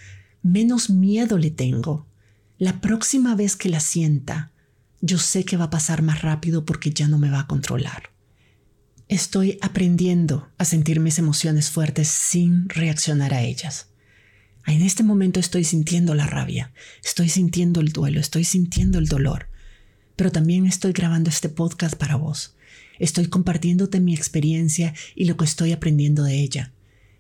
menos 0.43 0.89
miedo 0.89 1.37
le 1.37 1.51
tengo, 1.51 2.05
la 2.57 2.81
próxima 2.81 3.35
vez 3.35 3.55
que 3.55 3.69
la 3.69 3.79
sienta, 3.79 4.51
yo 4.99 5.17
sé 5.17 5.45
que 5.45 5.57
va 5.57 5.65
a 5.65 5.69
pasar 5.69 6.01
más 6.01 6.21
rápido 6.21 6.65
porque 6.65 6.91
ya 6.91 7.07
no 7.07 7.17
me 7.17 7.31
va 7.31 7.39
a 7.39 7.47
controlar. 7.47 8.10
Estoy 9.11 9.57
aprendiendo 9.59 10.47
a 10.57 10.63
sentir 10.63 11.01
mis 11.01 11.19
emociones 11.19 11.69
fuertes 11.69 12.07
sin 12.07 12.69
reaccionar 12.69 13.33
a 13.33 13.41
ellas. 13.41 13.89
En 14.65 14.81
este 14.81 15.03
momento 15.03 15.37
estoy 15.41 15.65
sintiendo 15.65 16.15
la 16.15 16.27
rabia, 16.27 16.71
estoy 17.03 17.27
sintiendo 17.27 17.81
el 17.81 17.91
duelo, 17.91 18.21
estoy 18.21 18.45
sintiendo 18.45 18.99
el 18.99 19.09
dolor, 19.09 19.49
pero 20.15 20.31
también 20.31 20.65
estoy 20.65 20.93
grabando 20.93 21.29
este 21.29 21.49
podcast 21.49 21.95
para 21.95 22.15
vos. 22.15 22.55
Estoy 22.99 23.27
compartiéndote 23.27 23.99
mi 23.99 24.15
experiencia 24.15 24.93
y 25.13 25.25
lo 25.25 25.35
que 25.35 25.43
estoy 25.43 25.73
aprendiendo 25.73 26.23
de 26.23 26.39
ella. 26.39 26.71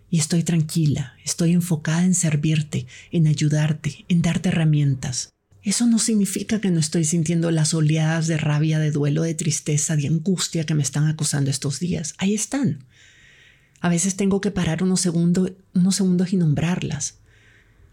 Y 0.09 0.19
estoy 0.19 0.43
tranquila, 0.43 1.17
estoy 1.25 1.51
enfocada 1.51 2.05
en 2.05 2.15
servirte, 2.15 2.87
en 3.11 3.27
ayudarte, 3.27 4.05
en 4.07 4.21
darte 4.21 4.47
herramientas. 4.47 5.33
Eso 5.63 5.85
no 5.85 5.99
significa 5.99 6.59
que 6.59 6.71
no 6.71 6.79
estoy 6.79 7.05
sintiendo 7.05 7.51
las 7.51 7.73
oleadas 7.73 8.27
de 8.27 8.37
rabia, 8.37 8.79
de 8.79 8.91
duelo, 8.91 9.21
de 9.21 9.35
tristeza, 9.35 9.95
de 9.95 10.07
angustia 10.07 10.65
que 10.65 10.73
me 10.73 10.81
están 10.81 11.07
acusando 11.07 11.51
estos 11.51 11.79
días. 11.79 12.15
Ahí 12.17 12.33
están. 12.33 12.83
A 13.79 13.89
veces 13.89 14.15
tengo 14.15 14.41
que 14.41 14.51
parar 14.51 14.81
unos, 14.83 15.01
segundos, 15.01 15.51
unos 15.73 15.95
segundos 15.95 16.33
y 16.33 16.37
nombrarlas. 16.37 17.19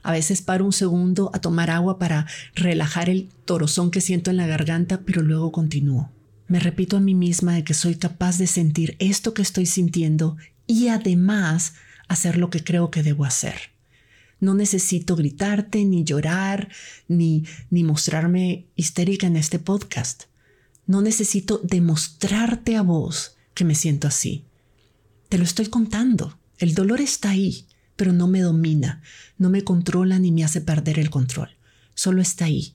A 0.03 0.13
veces 0.13 0.41
paro 0.41 0.65
un 0.65 0.73
segundo 0.73 1.31
a 1.35 1.41
tomar 1.41 1.71
agua 1.71 1.99
para 1.99 2.27
relajar 2.55 3.11
el 3.11 3.29
torozón 3.45 3.91
que 3.91 4.01
siento 4.01 4.31
en 4.31 4.39
la 4.39 4.47
garganta, 4.47 5.01
pero 5.05 5.23
luego 5.23 5.53
continúo. 5.53 6.11
Me 6.47 6.61
repito 6.61 6.97
a 6.97 7.01
mí 7.01 7.15
misma 7.15 7.55
de 7.55 7.65
que 7.65 7.75
soy 7.75 7.97
capaz 7.97 8.39
de 8.39 8.47
sentir 8.47 8.97
esto 8.99 9.35
que 9.35 9.43
estoy 9.43 9.67
sintiendo 9.67 10.39
y 10.67 10.89
además 10.89 11.75
hacer 12.09 12.39
lo 12.39 12.49
que 12.49 12.65
creo 12.65 12.91
que 12.91 13.03
debo 13.03 13.27
hacer. 13.27 13.78
No 14.41 14.55
necesito 14.55 15.17
gritarte, 15.17 15.85
ni 15.85 16.05
llorar, 16.05 16.69
ni, 17.09 17.45
ni 17.71 17.85
mostrarme 17.85 18.67
histérica 18.77 19.27
en 19.27 19.37
este 19.37 19.59
podcast. 19.59 20.25
No 20.87 21.03
necesito 21.03 21.61
demostrarte 21.65 22.77
a 22.77 22.83
vos 22.83 23.37
que 23.55 23.65
me 23.65 23.75
siento 23.75 24.07
así. 24.09 24.45
Te 25.29 25.39
lo 25.39 25.45
estoy 25.45 25.67
contando. 25.67 26.39
El 26.59 26.75
dolor 26.75 27.01
está 27.01 27.31
ahí, 27.31 27.67
pero 27.97 28.13
no 28.13 28.29
me 28.29 28.41
domina, 28.41 29.03
no 29.37 29.51
me 29.51 29.63
controla 29.63 30.19
ni 30.19 30.33
me 30.33 30.45
hace 30.45 30.61
perder 30.61 30.99
el 30.99 31.11
control. 31.11 31.51
Solo 31.95 32.23
está 32.23 32.47
ahí. 32.47 32.75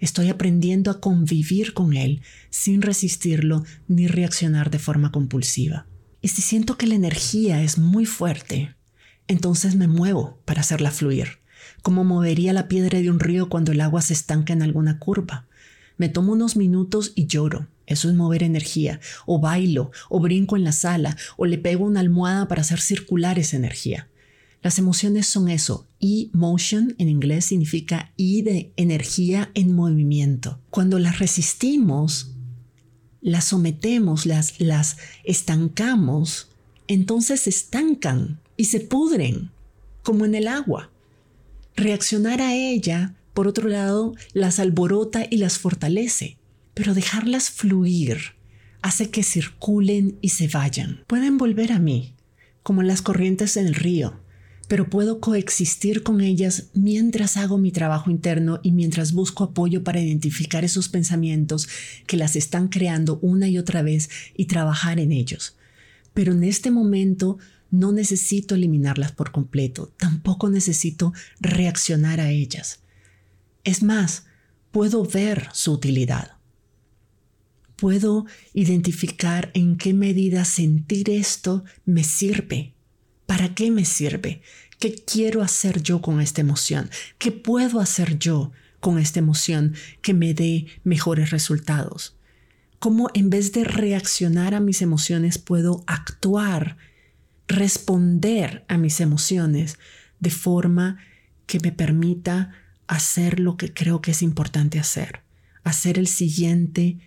Estoy 0.00 0.28
aprendiendo 0.28 0.90
a 0.90 1.00
convivir 1.00 1.72
con 1.72 1.94
él 1.94 2.20
sin 2.50 2.82
resistirlo 2.82 3.64
ni 3.88 4.08
reaccionar 4.08 4.70
de 4.70 4.78
forma 4.78 5.12
compulsiva. 5.12 5.86
Y 6.20 6.28
si 6.28 6.42
siento 6.42 6.76
que 6.76 6.86
la 6.86 6.96
energía 6.96 7.62
es 7.62 7.78
muy 7.78 8.04
fuerte, 8.04 8.74
entonces 9.28 9.74
me 9.74 9.88
muevo 9.88 10.38
para 10.44 10.60
hacerla 10.60 10.90
fluir, 10.90 11.38
como 11.82 12.04
movería 12.04 12.52
la 12.52 12.68
piedra 12.68 13.00
de 13.00 13.10
un 13.10 13.20
río 13.20 13.48
cuando 13.48 13.72
el 13.72 13.80
agua 13.80 14.02
se 14.02 14.12
estanca 14.12 14.52
en 14.52 14.62
alguna 14.62 14.98
curva. 14.98 15.46
Me 15.96 16.08
tomo 16.08 16.32
unos 16.32 16.56
minutos 16.56 17.12
y 17.14 17.26
lloro, 17.26 17.68
Eso 17.86 18.08
es 18.08 18.14
mover 18.14 18.42
energía. 18.42 18.98
O 19.26 19.40
bailo, 19.40 19.90
o 20.08 20.18
brinco 20.18 20.56
en 20.56 20.64
la 20.64 20.72
sala, 20.72 21.16
o 21.36 21.44
le 21.44 21.58
pego 21.58 21.84
una 21.84 22.00
almohada 22.00 22.48
para 22.48 22.62
hacer 22.62 22.80
circular 22.80 23.38
esa 23.38 23.56
energía. 23.56 24.08
Las 24.62 24.78
emociones 24.78 25.26
son 25.26 25.50
eso. 25.50 25.86
E-motion 26.00 26.94
en 26.96 27.10
inglés 27.10 27.44
significa 27.44 28.12
I 28.16 28.40
de 28.40 28.72
energía 28.76 29.50
en 29.52 29.74
movimiento. 29.74 30.58
Cuando 30.70 30.98
las 30.98 31.18
resistimos, 31.18 32.32
las 33.20 33.44
sometemos, 33.44 34.24
las, 34.24 34.58
las 34.60 34.96
estancamos, 35.24 36.48
entonces 36.88 37.42
se 37.42 37.50
estancan 37.50 38.40
y 38.56 38.66
se 38.66 38.80
pudren, 38.80 39.50
como 40.02 40.24
en 40.24 40.34
el 40.34 40.48
agua. 40.48 40.90
Reaccionar 41.76 42.40
a 42.40 42.54
ella, 42.54 43.14
por 43.32 43.48
otro 43.48 43.68
lado, 43.68 44.14
las 44.32 44.58
alborota 44.58 45.26
y 45.28 45.38
las 45.38 45.58
fortalece, 45.58 46.36
pero 46.74 46.94
dejarlas 46.94 47.50
fluir 47.50 48.34
hace 48.82 49.10
que 49.10 49.22
circulen 49.22 50.18
y 50.20 50.28
se 50.28 50.46
vayan. 50.46 51.04
Pueden 51.06 51.38
volver 51.38 51.72
a 51.72 51.78
mí, 51.78 52.14
como 52.62 52.82
las 52.82 53.00
corrientes 53.00 53.56
en 53.56 53.66
el 53.66 53.74
río, 53.74 54.20
pero 54.68 54.90
puedo 54.90 55.20
coexistir 55.20 56.02
con 56.02 56.20
ellas 56.20 56.68
mientras 56.74 57.36
hago 57.36 57.58
mi 57.58 57.72
trabajo 57.72 58.10
interno 58.10 58.60
y 58.62 58.72
mientras 58.72 59.12
busco 59.12 59.44
apoyo 59.44 59.82
para 59.84 60.00
identificar 60.00 60.64
esos 60.64 60.88
pensamientos 60.88 61.68
que 62.06 62.16
las 62.16 62.36
están 62.36 62.68
creando 62.68 63.18
una 63.22 63.48
y 63.48 63.58
otra 63.58 63.82
vez 63.82 64.10
y 64.34 64.46
trabajar 64.46 65.00
en 65.00 65.12
ellos. 65.12 65.56
Pero 66.12 66.32
en 66.32 66.44
este 66.44 66.70
momento 66.70 67.38
no 67.78 67.92
necesito 67.92 68.54
eliminarlas 68.54 69.12
por 69.12 69.32
completo, 69.32 69.92
tampoco 69.96 70.48
necesito 70.48 71.12
reaccionar 71.40 72.20
a 72.20 72.30
ellas. 72.30 72.80
Es 73.64 73.82
más, 73.82 74.26
puedo 74.70 75.04
ver 75.04 75.48
su 75.52 75.72
utilidad. 75.72 76.32
Puedo 77.76 78.26
identificar 78.52 79.50
en 79.54 79.76
qué 79.76 79.94
medida 79.94 80.44
sentir 80.44 81.10
esto 81.10 81.64
me 81.84 82.04
sirve 82.04 82.74
¿Para 83.26 83.54
qué 83.54 83.70
me 83.70 83.84
sirve? 83.84 84.42
¿Qué 84.78 84.94
quiero 84.94 85.42
hacer 85.42 85.82
yo 85.82 86.02
con 86.02 86.20
esta 86.20 86.40
emoción? 86.40 86.90
¿Qué 87.18 87.32
puedo 87.32 87.80
hacer 87.80 88.18
yo 88.18 88.52
con 88.80 88.98
esta 88.98 89.18
emoción 89.18 89.74
que 90.02 90.12
me 90.12 90.34
dé 90.34 90.66
mejores 90.84 91.30
resultados? 91.30 92.16
¿Cómo 92.78 93.08
en 93.14 93.30
vez 93.30 93.52
de 93.52 93.64
reaccionar 93.64 94.54
a 94.54 94.60
mis 94.60 94.82
emociones 94.82 95.38
puedo 95.38 95.84
actuar, 95.86 96.76
responder 97.48 98.64
a 98.68 98.78
mis 98.78 99.00
emociones 99.00 99.78
de 100.20 100.30
forma 100.30 100.98
que 101.46 101.60
me 101.60 101.72
permita 101.72 102.52
hacer 102.86 103.40
lo 103.40 103.56
que 103.56 103.72
creo 103.72 104.00
que 104.00 104.12
es 104.12 104.22
importante 104.22 104.78
hacer, 104.78 105.20
hacer 105.62 105.98
el 105.98 106.06
siguiente 106.06 106.98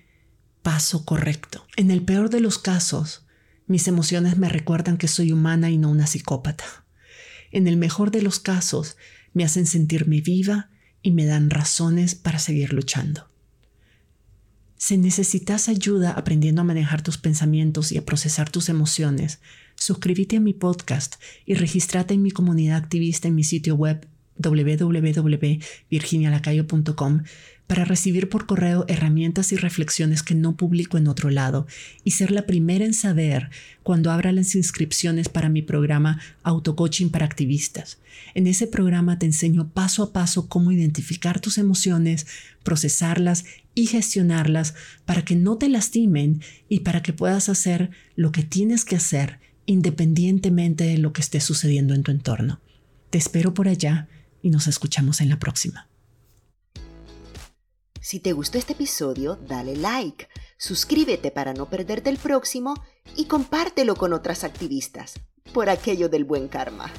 paso 0.62 1.06
correcto? 1.06 1.66
En 1.76 1.92
el 1.92 2.04
peor 2.04 2.30
de 2.30 2.42
los 2.42 2.58
casos, 2.58 3.26
mis 3.68 3.88
emociones 3.88 4.38
me 4.38 4.50
recuerdan 4.50 4.98
que 4.98 5.08
soy 5.08 5.32
humana 5.32 5.70
y 5.70 5.78
no 5.78 5.90
una 5.90 6.08
psicópata. 6.08 6.66
En 7.52 7.68
el 7.68 7.78
mejor 7.78 8.12
de 8.12 8.22
los 8.22 8.40
casos, 8.40 8.98
me 9.34 9.44
hacen 9.44 9.66
sentirme 9.66 10.22
viva 10.22 10.70
y 11.02 11.12
me 11.12 11.26
dan 11.26 11.50
razones 11.50 12.16
para 12.16 12.40
seguir 12.40 12.74
luchando. 12.74 13.30
Si 14.78 14.98
necesitas 14.98 15.70
ayuda 15.70 16.12
aprendiendo 16.12 16.62
a 16.62 16.66
manejar 16.66 17.02
tus 17.02 17.18
pensamientos 17.18 17.92
y 17.92 17.98
a 17.98 18.06
procesar 18.06 18.50
tus 18.50 18.70
emociones, 18.70 19.40
suscríbete 19.78 20.36
a 20.38 20.42
mi 20.42 20.54
podcast 20.54 21.16
y 21.46 21.54
regístrate 21.54 22.14
en 22.14 22.22
mi 22.22 22.32
comunidad 22.32 22.78
activista 22.78 23.28
en 23.28 23.36
mi 23.36 23.44
sitio 23.44 23.76
web 23.76 24.08
www.virginialacayo.com 24.38 27.24
para 27.68 27.84
recibir 27.84 28.30
por 28.30 28.46
correo 28.46 28.86
herramientas 28.88 29.52
y 29.52 29.58
reflexiones 29.58 30.24
que 30.24 30.36
no 30.36 30.56
publico 30.56 30.98
en 30.98 31.08
otro 31.08 31.30
lado 31.30 31.68
y 32.04 32.12
ser 32.12 32.32
la 32.32 32.46
primera 32.46 32.86
en 32.86 32.94
saber 32.94 33.50
cuando 33.84 34.10
abra 34.10 34.32
las 34.32 34.56
inscripciones 34.56 35.28
para 35.28 35.50
mi 35.50 35.62
programa 35.62 36.20
Autocoaching 36.44 37.10
para 37.10 37.26
Activistas. 37.26 38.00
En 38.34 38.48
ese 38.48 38.68
programa 38.68 39.20
te 39.20 39.26
enseño 39.26 39.70
paso 39.70 40.02
a 40.02 40.14
paso 40.14 40.48
cómo 40.48 40.72
identificar 40.72 41.42
tus 41.42 41.58
emociones, 41.58 42.26
procesarlas 42.64 43.44
y 43.76 43.88
gestionarlas 43.88 44.74
para 45.06 45.24
que 45.24 45.36
no 45.36 45.58
te 45.58 45.68
lastimen 45.68 46.42
y 46.70 46.80
para 46.80 47.04
que 47.04 47.14
puedas 47.14 47.50
hacer 47.50 47.92
lo 48.16 48.32
que 48.32 48.44
tienes 48.44 48.86
que 48.86 48.96
hacer 48.96 49.40
independientemente 49.68 50.86
de 50.86 50.98
lo 50.98 51.14
que 51.14 51.22
esté 51.22 51.40
sucediendo 51.40 51.94
en 51.94 52.02
tu 52.02 52.10
entorno. 52.10 52.62
Te 53.12 53.20
espero 53.20 53.54
por 53.54 53.68
allá 53.68 54.08
y 54.42 54.50
nos 54.50 54.66
escuchamos 54.66 55.22
en 55.22 55.30
la 55.30 55.38
próxima. 55.38 55.88
Si 58.02 58.22
te 58.22 58.32
gustó 58.32 58.58
este 58.58 58.74
episodio, 58.74 59.38
dale 59.48 59.76
like, 59.76 60.30
suscríbete 60.58 61.30
para 61.30 61.54
no 61.54 61.70
perderte 61.70 62.10
el 62.10 62.18
próximo 62.18 62.74
y 63.18 63.26
compártelo 63.26 63.96
con 63.96 64.14
otras 64.14 64.46
activistas, 64.46 65.20
por 65.54 65.70
aquello 65.70 66.08
del 66.08 66.24
buen 66.24 66.48
karma. 66.48 66.90